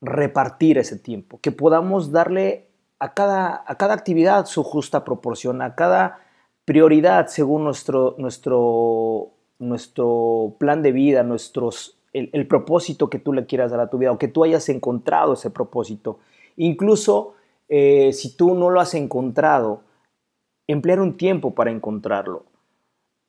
[0.00, 2.67] repartir ese tiempo, que podamos darle
[2.98, 6.20] a cada, a cada actividad su justa proporción, a cada
[6.64, 13.70] prioridad según nuestro, nuestro, nuestro plan de vida, nuestros, el, propósito que tú le quieras
[13.70, 16.18] dar a tu vida o que tú hayas encontrado ese propósito.
[16.56, 17.34] Incluso
[17.68, 19.82] eh, si tú no lo has encontrado,
[20.66, 22.44] emplear un tiempo para encontrarlo.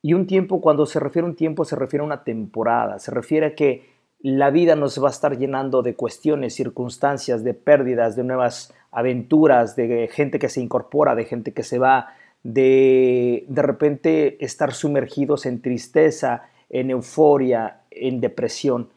[0.01, 3.11] Y un tiempo, cuando se refiere a un tiempo, se refiere a una temporada, se
[3.11, 8.15] refiere a que la vida nos va a estar llenando de cuestiones, circunstancias, de pérdidas,
[8.15, 12.13] de nuevas aventuras, de gente que se incorpora, de gente que se va,
[12.43, 18.89] de de repente estar sumergidos en tristeza, en euforia, en depresión.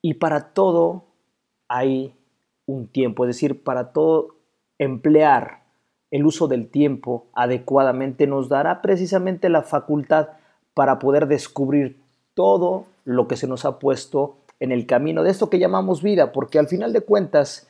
[0.00, 1.04] Y para todo
[1.68, 2.14] hay
[2.66, 4.36] un tiempo, es decir, para todo
[4.78, 5.62] emplear
[6.10, 10.28] el uso del tiempo adecuadamente nos dará precisamente la facultad
[10.74, 12.00] para poder descubrir
[12.34, 16.30] todo lo que se nos ha puesto en el camino de esto que llamamos vida,
[16.30, 17.66] porque al final de cuentas,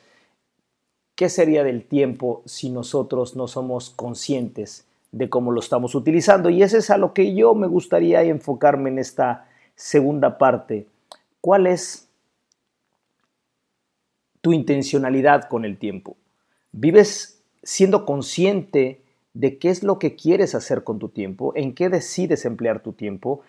[1.15, 6.51] ¿qué sería del tiempo si nosotros no somos conscientes de cómo lo estamos utilizando?
[6.51, 10.85] Y ese es a lo que yo me gustaría enfocarme en esta segunda parte.
[11.41, 12.09] ¿Cuál es
[14.41, 16.15] tu intencionalidad con el tiempo?
[16.73, 19.01] ¿Vives siendo consciente
[19.33, 21.53] de qué es lo que quieres hacer con tu tiempo?
[21.55, 23.41] ¿En qué decides emplear tu tiempo?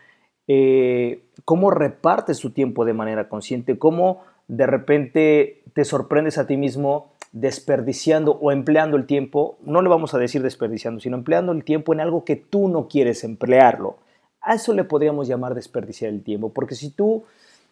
[0.49, 3.79] Eh, ¿Cómo repartes tu tiempo de manera consciente?
[3.79, 9.89] ¿Cómo de repente te sorprendes a ti mismo desperdiciando o empleando el tiempo, no le
[9.89, 13.97] vamos a decir desperdiciando, sino empleando el tiempo en algo que tú no quieres emplearlo.
[14.41, 17.25] A eso le podríamos llamar desperdiciar el tiempo, porque si tú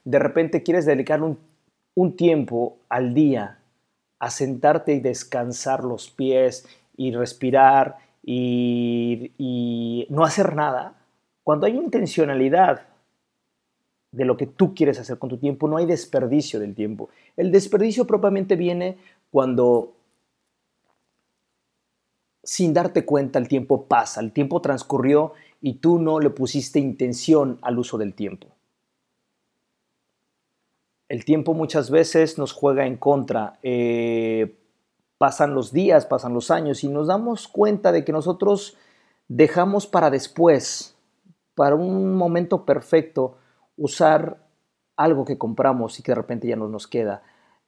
[0.04, 1.38] de repente quieres dedicar un,
[2.16, 3.58] tiempo al día
[4.18, 6.66] a sentarte y descansar los pies
[6.96, 11.01] y respirar y no hacer nada,
[11.44, 12.86] cuando hay intencionalidad
[14.10, 17.08] de lo que tú quieres hacer con tu tiempo, no hay desperdicio del tiempo.
[17.36, 18.98] El desperdicio propiamente viene
[19.30, 19.94] cuando
[22.44, 27.58] sin darte cuenta el tiempo pasa, el tiempo transcurrió y tú no le pusiste intención
[27.62, 28.48] al uso del tiempo.
[31.08, 33.58] El tiempo muchas veces nos juega en contra.
[33.62, 34.56] Eh,
[35.18, 38.76] pasan los días, pasan los años y nos damos cuenta de que nosotros
[39.28, 40.91] dejamos para después,
[41.54, 43.36] para un momento perfecto,
[43.76, 44.38] usar
[44.96, 47.22] algo que compramos y que de repente ya no nos queda,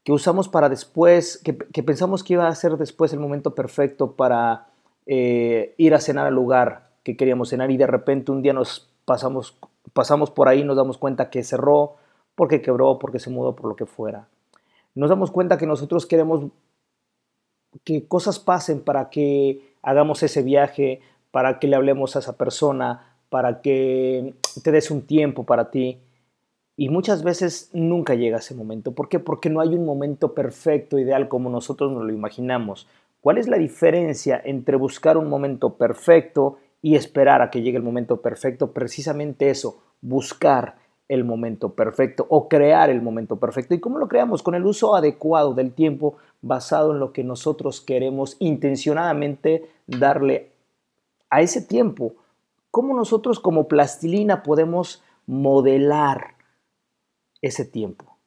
[0.04, 4.66] que usamos para después, que, pensamos que iba a ser después el momento perfecto para
[5.06, 8.90] eh, ir a cenar al lugar que queríamos cenar y de repente un día nos
[9.04, 9.58] pasamos,
[9.92, 11.96] pasamos por ahí y nos damos cuenta que cerró,
[12.34, 14.28] porque quebró, porque se mudó, por lo que fuera.
[14.94, 16.50] Nos damos cuenta que nosotros queremos
[17.82, 23.13] que cosas pasen para que hagamos ese viaje, para que le hablemos a esa persona,
[23.34, 25.98] para que te des un tiempo para ti.
[26.76, 28.92] Y muchas veces nunca llega ese momento.
[28.92, 29.18] ¿Por qué?
[29.18, 32.86] Porque no hay un momento perfecto, ideal, como nosotros nos lo imaginamos.
[33.20, 37.82] ¿Cuál es la diferencia entre buscar un momento perfecto y esperar a que llegue el
[37.82, 38.70] momento perfecto?
[38.70, 40.76] Precisamente eso, buscar
[41.08, 43.74] el momento perfecto o crear el momento perfecto.
[43.74, 44.44] ¿Y cómo lo creamos?
[44.44, 50.52] Con el uso adecuado del tiempo basado en lo que nosotros queremos intencionadamente darle
[51.30, 52.14] a ese tiempo
[52.74, 56.34] cómo nosotros como plastilina podemos modelar
[57.40, 58.18] ese tiempo.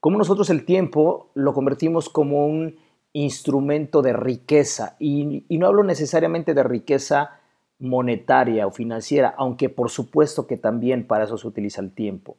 [0.00, 2.76] Cómo nosotros el tiempo lo convertimos como un
[3.14, 4.96] instrumento de riqueza.
[4.98, 7.40] Y, no hablo necesariamente de riqueza
[7.78, 12.36] monetaria o financiera, aunque por supuesto que también para eso se utiliza el tiempo.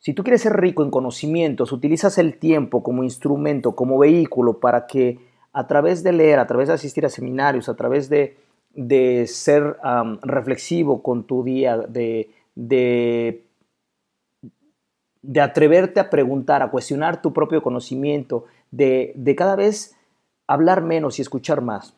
[0.00, 4.86] Si tú quieres ser rico en conocimientos, utilizas el tiempo como instrumento, como vehículo para
[4.86, 5.18] que
[5.54, 9.76] a través de leer, a través de asistir a seminarios, a través de de ser
[10.22, 13.44] reflexivo con tu día, de, de,
[15.40, 19.96] atreverte a preguntar, a cuestionar tu propio conocimiento, de, de cada vez
[20.46, 21.94] hablar menos y escuchar más.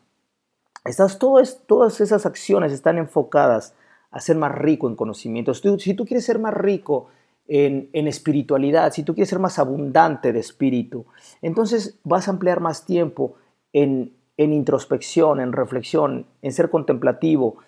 [0.84, 3.74] Estas, todas esas acciones están enfocadas
[4.10, 5.54] a ser más rico en conocimiento.
[5.54, 7.08] Si tú, si tú quieres ser más rico
[7.46, 11.04] en, en, espiritualidad, si tú quieres ser más abundante de espíritu,
[11.42, 13.34] entonces vas a emplear más tiempo
[13.72, 17.58] en, en introspección, en reflexión, en ser contemplativo,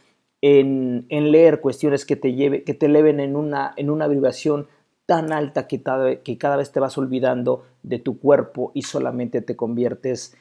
[0.41, 4.69] en, leer cuestiones que te, lleve, que te eleven en una, en una vibración
[5.05, 5.83] tan alta que,
[6.25, 10.35] que cada vez te vas olvidando de tu cuerpo y solamente te conviertes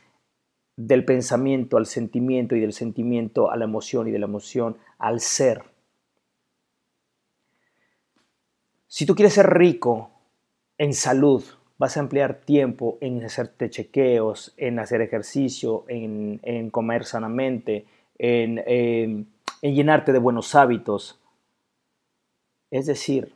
[0.77, 5.19] del pensamiento al sentimiento y del sentimiento a la emoción y de la emoción al
[5.19, 5.63] ser.
[8.87, 10.11] Si tú quieres ser rico
[10.77, 11.43] en salud,
[11.81, 17.87] vas a emplear tiempo en hacerte chequeos, en hacer ejercicio, en, comer sanamente,
[18.19, 21.19] en, en llenarte de buenos hábitos.
[22.69, 23.33] Es decir,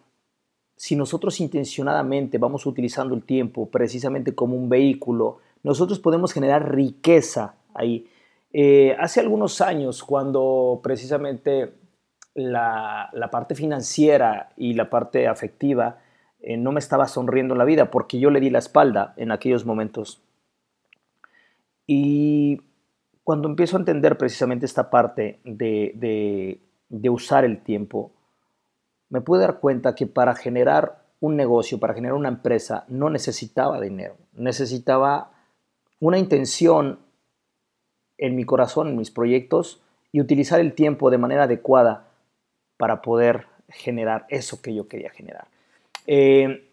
[0.75, 7.55] si nosotros intencionadamente vamos utilizando el tiempo precisamente como un vehículo, nosotros podemos generar riqueza
[7.73, 8.07] ahí.
[8.53, 11.73] Eh, hace algunos años, cuando precisamente
[12.35, 15.97] la, la, parte financiera y la parte afectiva
[16.47, 19.65] eh, no me estaba sonriendo la vida porque yo le di la espalda en aquellos
[19.65, 20.21] momentos.
[21.87, 22.61] Y
[23.23, 28.11] cuando empiezo a entender precisamente esta parte de, de usar el tiempo,
[29.09, 33.81] me pude dar cuenta que para generar un negocio, para generar una empresa, no necesitaba
[33.81, 35.31] dinero, necesitaba
[35.99, 36.99] una intención
[38.19, 39.81] en mi corazón, en mis proyectos,
[40.11, 42.07] y utilizar el tiempo de manera adecuada
[42.77, 45.47] para poder generar eso que yo quería generar.
[46.07, 46.65] Eh,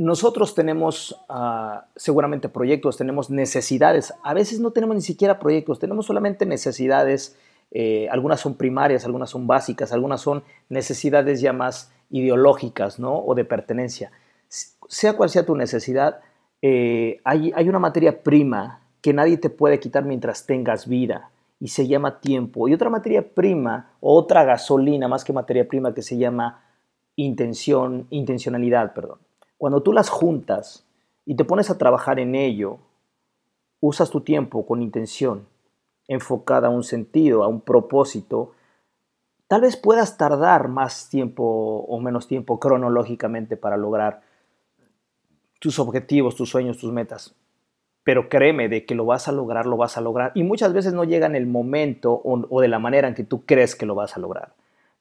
[0.00, 4.14] nosotros tenemos ah, seguramente proyectos, tenemos necesidades.
[4.22, 7.36] A veces no tenemos ni siquiera proyectos, tenemos solamente necesidades.
[7.70, 13.18] Eh, algunas son primarias, algunas son básicas, algunas son necesidades ya más ideológicas ¿no?
[13.18, 14.10] o de pertenencia.
[14.48, 16.20] Sea cual sea tu necesidad,
[16.62, 21.30] eh, hay, hay una materia prima que nadie te puede quitar mientras tengas vida
[21.60, 22.68] y se llama tiempo.
[22.68, 26.62] Y otra materia prima, otra gasolina más que materia prima que se llama
[27.24, 29.18] intención, intencionalidad, perdón.
[29.58, 30.86] Cuando tú las juntas
[31.26, 32.78] y te pones a trabajar en ello,
[33.80, 35.46] usas tu tiempo con intención,
[36.08, 38.52] enfocada a un sentido, a un propósito,
[39.48, 44.22] tal vez puedas tardar más tiempo o menos tiempo cronológicamente para lograr
[45.60, 47.34] tus objetivos, tus sueños, tus metas.
[48.02, 50.32] Pero créeme de que lo vas a lograr, lo vas a lograr.
[50.34, 53.44] Y muchas veces no llega en el momento o, de la manera en que tú
[53.44, 54.54] crees que lo vas a lograr.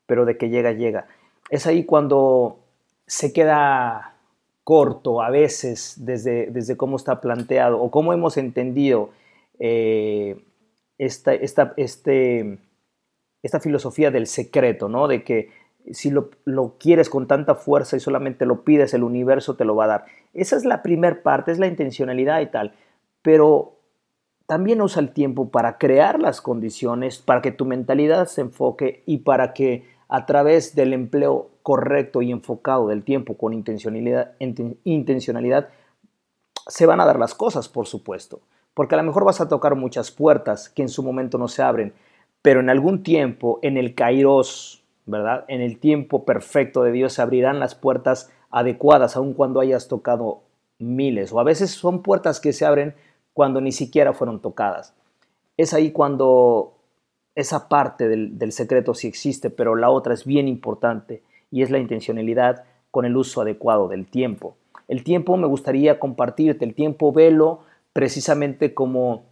[0.06, 1.08] Pero de que llega, llega.
[1.50, 2.60] Es ahí cuando
[3.06, 4.16] se queda
[4.64, 9.10] corto a veces desde, desde cómo está planteado o cómo hemos entendido
[9.58, 10.44] eh,
[11.00, 12.60] esta, esta, este,
[13.42, 15.08] esta filosofía del secreto, ¿no?
[15.08, 15.50] De que
[15.92, 19.76] si lo, lo, quieres con tanta fuerza y solamente lo pides, el universo te lo
[19.76, 20.06] va a dar.
[20.34, 22.74] Esa es la primera parte, es la intencionalidad y tal.
[23.24, 23.80] Pero
[24.46, 29.20] también usa el tiempo para crear las condiciones, para que tu mentalidad se enfoque y
[29.20, 34.34] para que a través del empleo correcto y enfocado del tiempo con intencionalidad,
[34.84, 35.70] intencionalidad,
[36.68, 38.42] se van a dar las cosas, por supuesto.
[38.74, 41.62] Porque a lo mejor vas a tocar muchas puertas que en su momento no se
[41.62, 41.94] abren,
[42.42, 45.46] pero en algún tiempo, en el kairos, ¿verdad?
[45.48, 50.42] En el tiempo perfecto de Dios se abrirán las puertas adecuadas, aun cuando hayas tocado
[50.80, 51.32] miles.
[51.32, 52.96] O a veces son puertas que se abren
[53.34, 54.96] cuando ni siquiera fueron tocadas.
[55.56, 56.79] Es ahí cuando
[57.36, 61.80] esa parte del, secreto sí existe, pero la otra es bien importante y es la
[61.80, 64.58] intencionalidad con el uso adecuado del tiempo.
[64.88, 67.62] El tiempo me gustaría compartirte, el tiempo velo
[67.94, 69.24] precisamente como,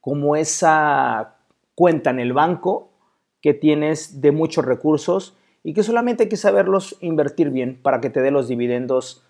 [0.00, 1.36] como esa
[1.74, 2.90] cuenta en el banco
[3.40, 8.10] que tienes de muchos recursos y que solamente hay que saberlos invertir bien para que
[8.10, 9.24] te dé los dividendos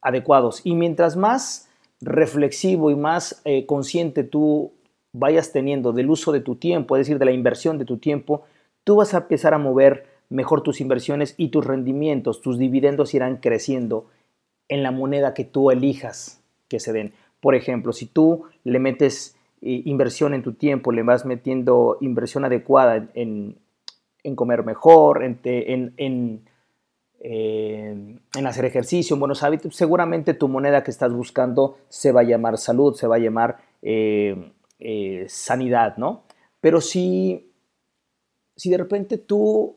[0.00, 0.60] adecuados.
[0.64, 1.68] Y mientras más
[2.00, 4.72] reflexivo y más eh, consciente tú
[5.18, 8.44] vayas teniendo del uso de tu tiempo, es decir, de la inversión de tu tiempo,
[8.84, 13.36] tú vas a empezar a mover mejor tus inversiones y tus rendimientos, tus dividendos irán
[13.36, 14.06] creciendo
[14.68, 17.12] en la moneda que tú elijas que se den.
[17.40, 22.44] Por ejemplo, si tú le metes eh, inversión en tu tiempo, le vas metiendo inversión
[22.44, 23.56] adecuada en,
[24.34, 26.42] comer mejor, en, en,
[27.20, 32.22] eh, en, hacer ejercicio, en buenos hábitos, seguramente tu moneda que estás buscando se va
[32.22, 36.24] a llamar salud, se va a llamar eh, eh, sanidad, ¿no?
[36.60, 37.50] Pero si,
[38.56, 39.76] si de repente tú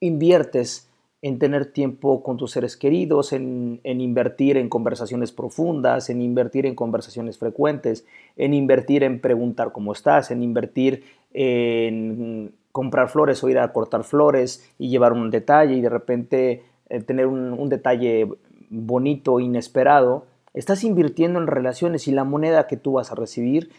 [0.00, 0.88] inviertes
[1.22, 6.74] en tener tiempo con tus seres queridos, en, invertir en conversaciones profundas, en invertir en
[6.74, 13.58] conversaciones frecuentes, en invertir en preguntar cómo estás, en invertir en comprar flores o ir
[13.58, 18.28] a cortar flores y llevar un detalle y de repente eh, tener un, un detalle
[18.68, 23.70] bonito, inesperado, estás invirtiendo en relaciones y la moneda que tú vas a recibir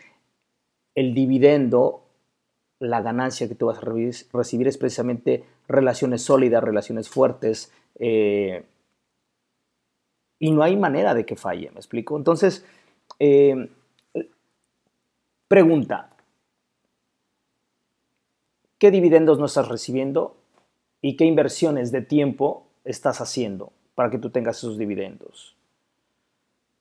[0.98, 2.02] el dividendo,
[2.80, 3.88] la ganancia que tú vas a
[4.34, 8.66] recibir es precisamente relaciones sólidas, relaciones fuertes, eh,
[10.40, 12.18] y no hay manera de que falle, ¿me explico?
[12.18, 12.66] Entonces,
[13.20, 13.70] eh,
[15.48, 16.10] pregunta,
[18.80, 20.36] ¿qué dividendos no estás recibiendo
[21.00, 25.56] y qué inversiones de tiempo estás haciendo para que tú tengas esos dividendos?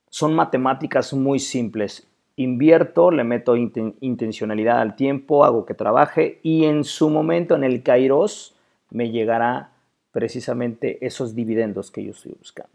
[0.09, 2.06] Son matemáticas muy simples
[2.37, 7.83] invierto, le meto intencionalidad al tiempo, hago que trabaje y en su momento, en el
[7.83, 8.55] Kairos,
[8.91, 9.71] me llegará
[10.11, 12.71] precisamente esos dividendos que yo estoy buscando.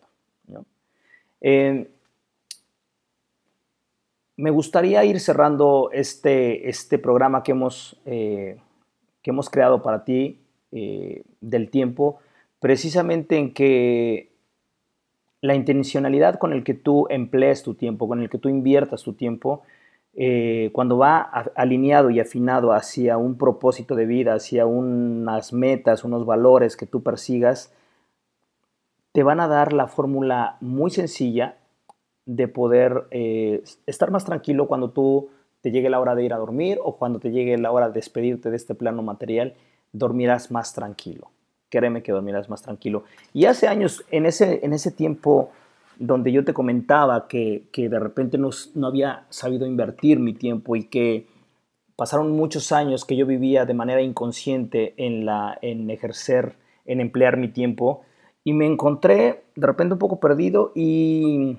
[1.41, 1.89] Eh,
[4.37, 8.59] me gustaría ir cerrando este, este programa que hemos, eh,
[9.23, 10.41] que hemos creado para ti
[10.73, 12.19] eh, del tiempo,
[12.59, 14.32] precisamente en que
[15.43, 19.13] la intencionalidad con el que tú emplees tu tiempo, con el que tú inviertas tu
[19.13, 19.63] tiempo,
[20.15, 21.21] eh, cuando va
[21.57, 27.03] alineado y afinado hacia un propósito de vida, hacia unas metas, unos valores que tú
[27.03, 27.73] persigas,
[29.11, 31.57] te van a dar la fórmula muy sencilla
[32.25, 35.31] de poder eh, estar más tranquilo cuando tú
[35.61, 37.95] te llegue la hora de ir a dormir o cuando te llegue la hora de
[37.95, 39.55] despedirte de este plano material,
[39.93, 41.31] dormirás más tranquilo
[41.73, 43.05] créeme que dormirás más tranquilo.
[43.33, 45.51] Y hace años, en ese, en ese tiempo
[45.99, 50.85] donde yo te comentaba que, de repente no, no, había sabido invertir mi tiempo y
[50.85, 51.27] que
[51.97, 57.39] pasaron muchos años que yo vivía de manera inconsciente en, la, en ejercer, en emplear
[57.39, 58.03] mi tiempo,
[58.45, 61.57] y me encontré de repente un poco perdido y,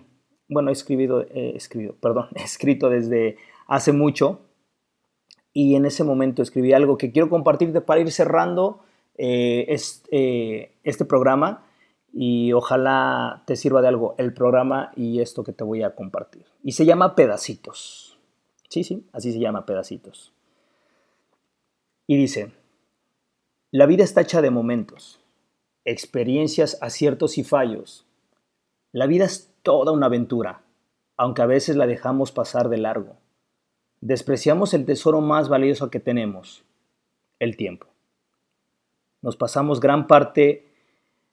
[0.48, 1.26] bueno, he escrito,
[2.02, 3.38] perdón, he escrito desde
[3.68, 4.42] hace mucho,
[5.54, 8.82] y en ese momento escribí algo que quiero compartirte para ir cerrando
[9.18, 9.76] eh,
[10.12, 11.66] eh, este programa
[12.14, 16.46] y ojalá te sirva de algo el programa y esto que te voy a compartir.
[16.64, 18.20] Y se llama Pedacitos.
[18.70, 20.34] Sí, sí, así se llama Pedacitos.
[22.08, 22.52] Y dice,
[23.72, 25.22] la vida está hecha de momentos,
[25.86, 28.06] experiencias, aciertos y fallos.
[28.92, 30.62] La vida es toda una aventura,
[31.18, 33.18] aunque a veces la dejamos pasar de largo.
[34.02, 36.66] Despreciamos el tesoro más valioso que tenemos,
[37.40, 37.93] el tiempo.
[39.24, 40.68] Nos pasamos gran parte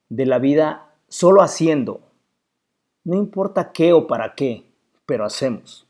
[0.09, 2.01] de la vida solo haciendo,
[3.03, 4.63] No importa qué o para qué,
[5.05, 5.87] pero hacemos.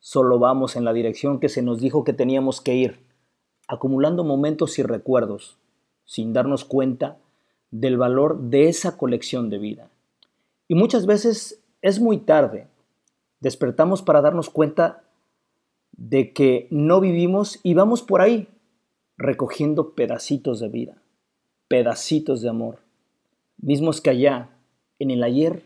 [0.00, 3.00] Solo vamos en la dirección que se nos dijo que teníamos que ir,
[3.68, 5.56] acumulando momentos y recuerdos,
[6.04, 7.16] sin darnos cuenta
[7.70, 9.90] del valor de esa colección de vida.
[10.68, 12.68] Y muchas veces es muy tarde.
[13.40, 15.04] Despertamos para darnos cuenta
[15.92, 18.48] de que no vivimos y vamos por ahí
[19.16, 21.02] recogiendo pedacitos de vida,
[21.68, 22.78] pedacitos de amor,
[23.58, 24.50] mismos que allá,
[24.98, 25.62] en el ayer,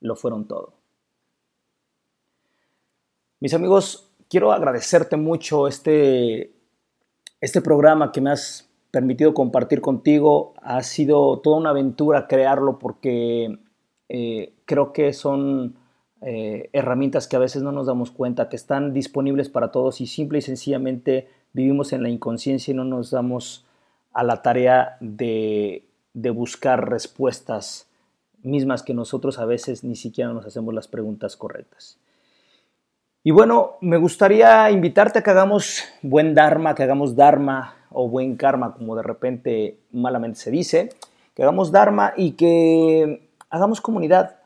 [0.00, 0.74] lo fueron todo.
[3.40, 6.54] Mis amigos, quiero agradecerte mucho este,
[7.40, 10.54] este programa que me has permitido compartir contigo.
[10.62, 13.58] Ha sido toda una aventura crearlo porque
[14.08, 15.76] eh, creo que son
[16.20, 20.06] eh, herramientas que a veces no nos damos cuenta, que están disponibles para todos y
[20.06, 23.63] simple y sencillamente vivimos en la inconsciencia y no nos damos
[24.14, 25.84] a la tarea de,
[26.14, 27.88] de buscar respuestas
[28.42, 31.98] mismas que nosotros a veces ni siquiera nos hacemos las preguntas correctas.
[33.26, 38.36] Y bueno, me gustaría invitarte a que hagamos buen Dharma, que hagamos Dharma o buen
[38.36, 40.90] karma, como de repente malamente se dice,
[41.34, 44.36] que hagamos Dharma y que hagamos comunidad.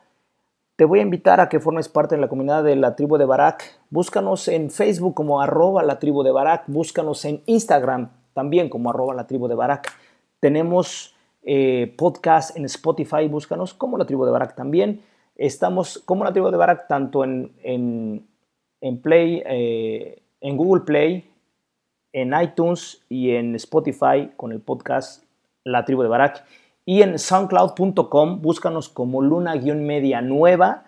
[0.77, 3.25] Te voy a invitar a que formes parte de la comunidad de la tribu de
[3.25, 3.79] Barak.
[3.89, 6.63] Búscanos en Facebook como arroba la tribu de Barak.
[6.67, 9.91] Búscanos en Instagram también como arroba la tribu de Barak.
[10.39, 11.13] Tenemos
[11.43, 13.27] eh, podcast en Spotify.
[13.27, 15.01] Búscanos como la tribu de Barak también.
[15.35, 21.29] Estamos como la tribu de Barak tanto en, en, Play, eh, en Google Play,
[22.13, 25.25] en iTunes y en Spotify con el podcast
[25.65, 26.45] La Tribu de Barak.
[26.85, 30.85] Y en soundcloud.com, búscanos como Luna-Media Nueva.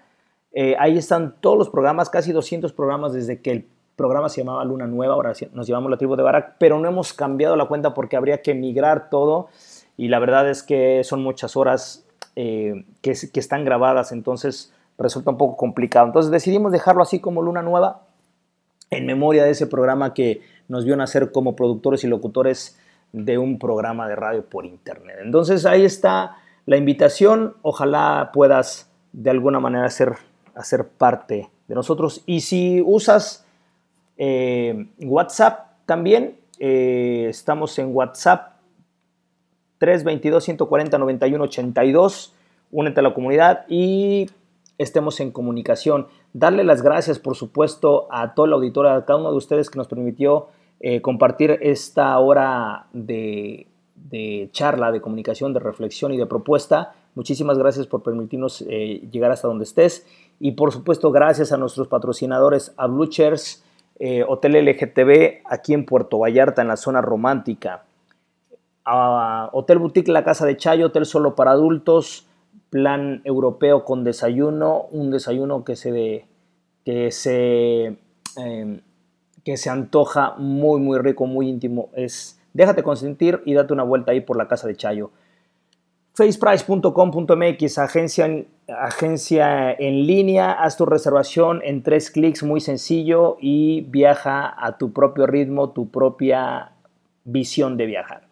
[0.53, 3.67] Eh, ahí están todos los programas, casi 200 programas desde que el
[4.01, 7.13] programa se llamaba Luna Nueva, ahora nos llamamos La Tribu de Barak, pero no hemos
[7.13, 9.49] cambiado la cuenta porque habría que migrar todo
[9.95, 12.03] y la verdad es que son muchas horas
[12.35, 16.07] eh, que, que están grabadas, entonces resulta un poco complicado.
[16.07, 18.01] Entonces decidimos dejarlo así como Luna Nueva
[18.89, 22.79] en memoria de ese programa que nos vio nacer como productores y locutores
[23.13, 25.17] de un programa de radio por internet.
[25.21, 30.15] Entonces ahí está la invitación, ojalá puedas de alguna manera hacer,
[30.55, 32.23] hacer parte de nosotros.
[32.25, 33.45] Y si usas
[34.23, 38.57] eh, WhatsApp también, eh, estamos en WhatsApp
[39.79, 42.33] 322-140-9182,
[42.71, 44.29] únete a la comunidad y
[44.77, 46.05] estemos en comunicación.
[46.33, 49.79] Darle las gracias, por supuesto, a toda la auditoría, a cada uno de ustedes que
[49.79, 50.49] nos permitió
[50.81, 53.65] eh, compartir esta hora de,
[54.51, 56.93] charla, de comunicación, de reflexión y de propuesta.
[57.15, 60.05] Muchísimas gracias por permitirnos llegar hasta donde estés.
[60.39, 63.63] Y por supuesto, gracias a nuestros patrocinadores, a Blue Chairs,
[64.03, 67.83] eh, Hotel LGTB, aquí en Puerto Vallarta, en la zona romántica.
[68.83, 72.25] A Hotel Boutique La Casa de Chayo, hotel solo para adultos,
[72.71, 76.25] plan europeo con desayuno, un desayuno que se,
[76.83, 77.95] que se
[78.37, 78.81] em,
[79.45, 81.89] que se antoja muy, muy rico, muy íntimo.
[81.93, 85.11] Es déjate consentir y date una vuelta ahí por la casa de Chayo.
[86.13, 94.53] faceprice.com.mx, agencia, agencia en línea, haz tu reservación en tres clics, muy sencillo y viaja
[94.57, 96.71] a tu propio ritmo, tu propia
[97.23, 98.23] visión de viajar.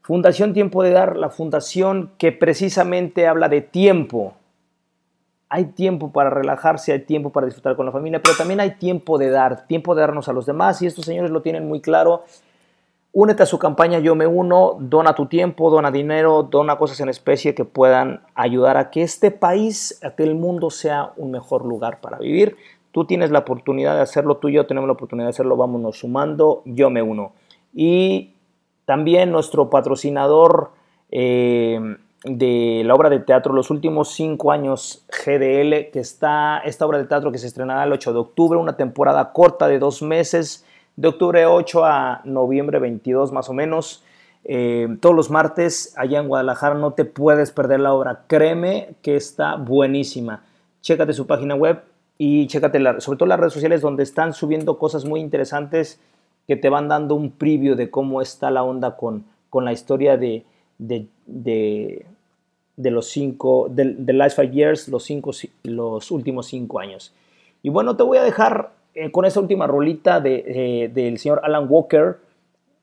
[0.00, 4.34] Fundación Tiempo de Dar, la fundación que precisamente habla de tiempo,
[5.48, 9.18] hay tiempo para relajarse, hay tiempo para disfrutar con la familia, pero también hay tiempo
[9.18, 12.24] de dar, tiempo de darnos a los demás y estos señores lo tienen muy claro.
[13.14, 17.10] Únete a su campaña Yo me uno, dona tu tiempo, dona dinero, dona cosas en
[17.10, 21.66] especie que puedan ayudar a que este país, a que el mundo sea un mejor
[21.66, 22.56] lugar para vivir.
[22.90, 25.98] Tú tienes la oportunidad de hacerlo, tú y yo tenemos la oportunidad de hacerlo, vámonos
[25.98, 27.32] sumando, yo me uno.
[27.74, 28.32] Y
[28.86, 30.70] también nuestro patrocinador
[31.10, 31.78] eh,
[32.24, 37.04] de la obra de teatro Los últimos cinco años GDL, que está esta obra de
[37.04, 40.64] teatro que se estrenará el 8 de octubre, una temporada corta de dos meses,
[40.96, 44.02] de octubre 8 a noviembre 22 más o menos.
[44.44, 49.16] Eh, todos los martes allá en Guadalajara no te puedes perder la obra, créeme que
[49.16, 50.42] está buenísima.
[50.80, 51.82] Chécate su página web
[52.18, 56.00] y chécate sobre todo las redes sociales donde están subiendo cosas muy interesantes
[56.46, 60.16] que te van dando un preview de cómo está la onda con, con la historia
[60.16, 60.44] de,
[60.78, 65.30] de, de, los cinco, de, Last Five Years, los, cinco,
[65.62, 67.12] los últimos cinco años.
[67.62, 71.40] Y bueno, te voy a dejar eh, con esta última rolita de, eh, del señor
[71.44, 72.18] Alan Walker,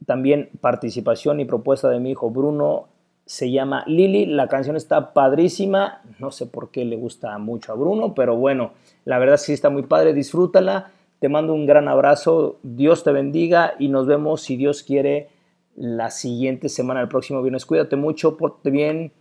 [0.06, 2.88] también participación y propuesta de mi hijo Bruno,
[3.26, 7.76] se llama Lily, la canción está padrísima, no sé por qué le gusta mucho a
[7.76, 8.72] Bruno, pero bueno,
[9.06, 13.76] la verdad sí está muy padre, disfrútala, te mando un gran abrazo, Dios te bendiga
[13.78, 15.28] y nos vemos si Dios quiere
[15.76, 17.66] la siguiente semana, el próximo viernes.
[17.66, 19.12] Cuídate mucho, porte bien.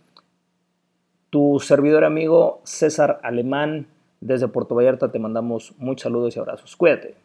[1.29, 3.87] Tu servidor amigo César Alemán
[4.21, 6.75] desde Puerto Vallarta te mandamos muchos saludos y abrazos.
[6.75, 7.15] Cuídate.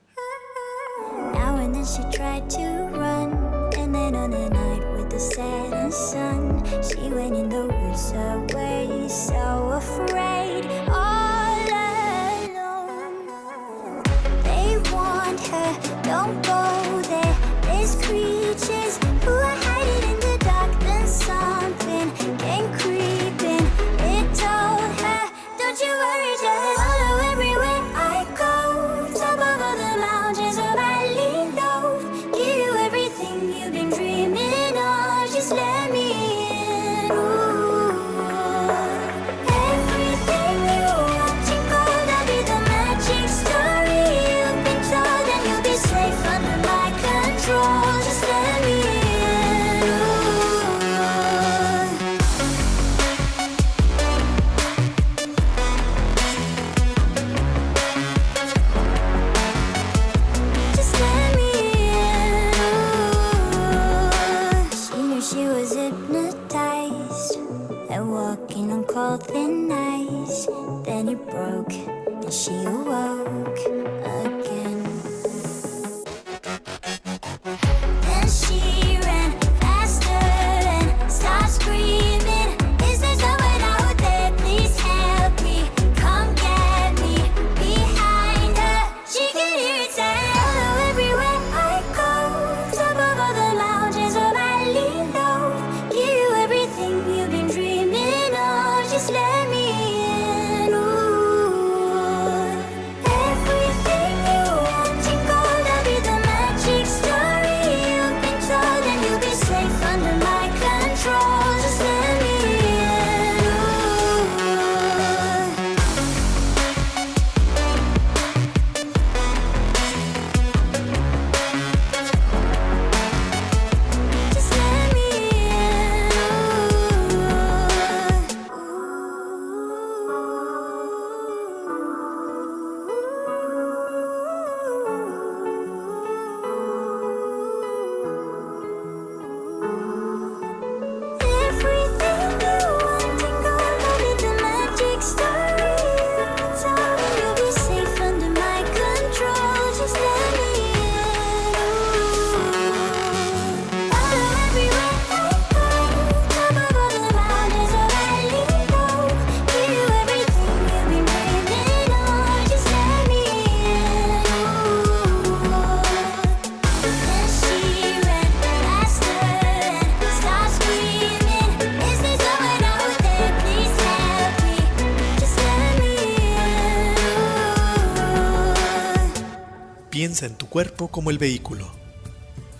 [180.25, 181.71] En tu cuerpo como el vehículo,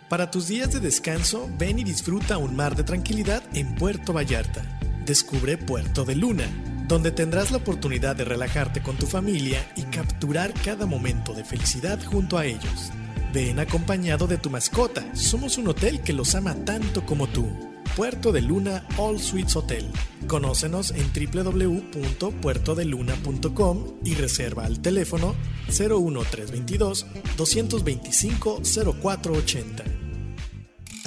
[0.09, 4.63] Para tus días de descanso, ven y disfruta un mar de tranquilidad en Puerto Vallarta.
[5.05, 6.47] Descubre Puerto de Luna,
[6.87, 11.99] donde tendrás la oportunidad de relajarte con tu familia y capturar cada momento de felicidad
[12.05, 12.93] junto a ellos.
[13.35, 17.51] Ven acompañado de tu mascota, somos un hotel que los ama tanto como tú.
[17.97, 19.91] Puerto de Luna All Suites Hotel.
[20.29, 25.35] Conócenos en www.puertodeluna.com y reserva al teléfono
[25.69, 28.63] 01322 225
[29.03, 29.96] 0480.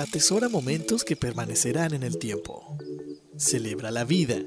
[0.01, 2.77] Atesora momentos que permanecerán en el tiempo.
[3.37, 4.37] Celebra la vida.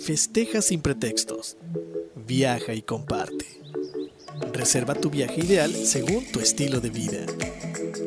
[0.00, 1.58] Festeja sin pretextos.
[2.26, 3.46] Viaja y comparte.
[4.52, 7.26] Reserva tu viaje ideal según tu estilo de vida.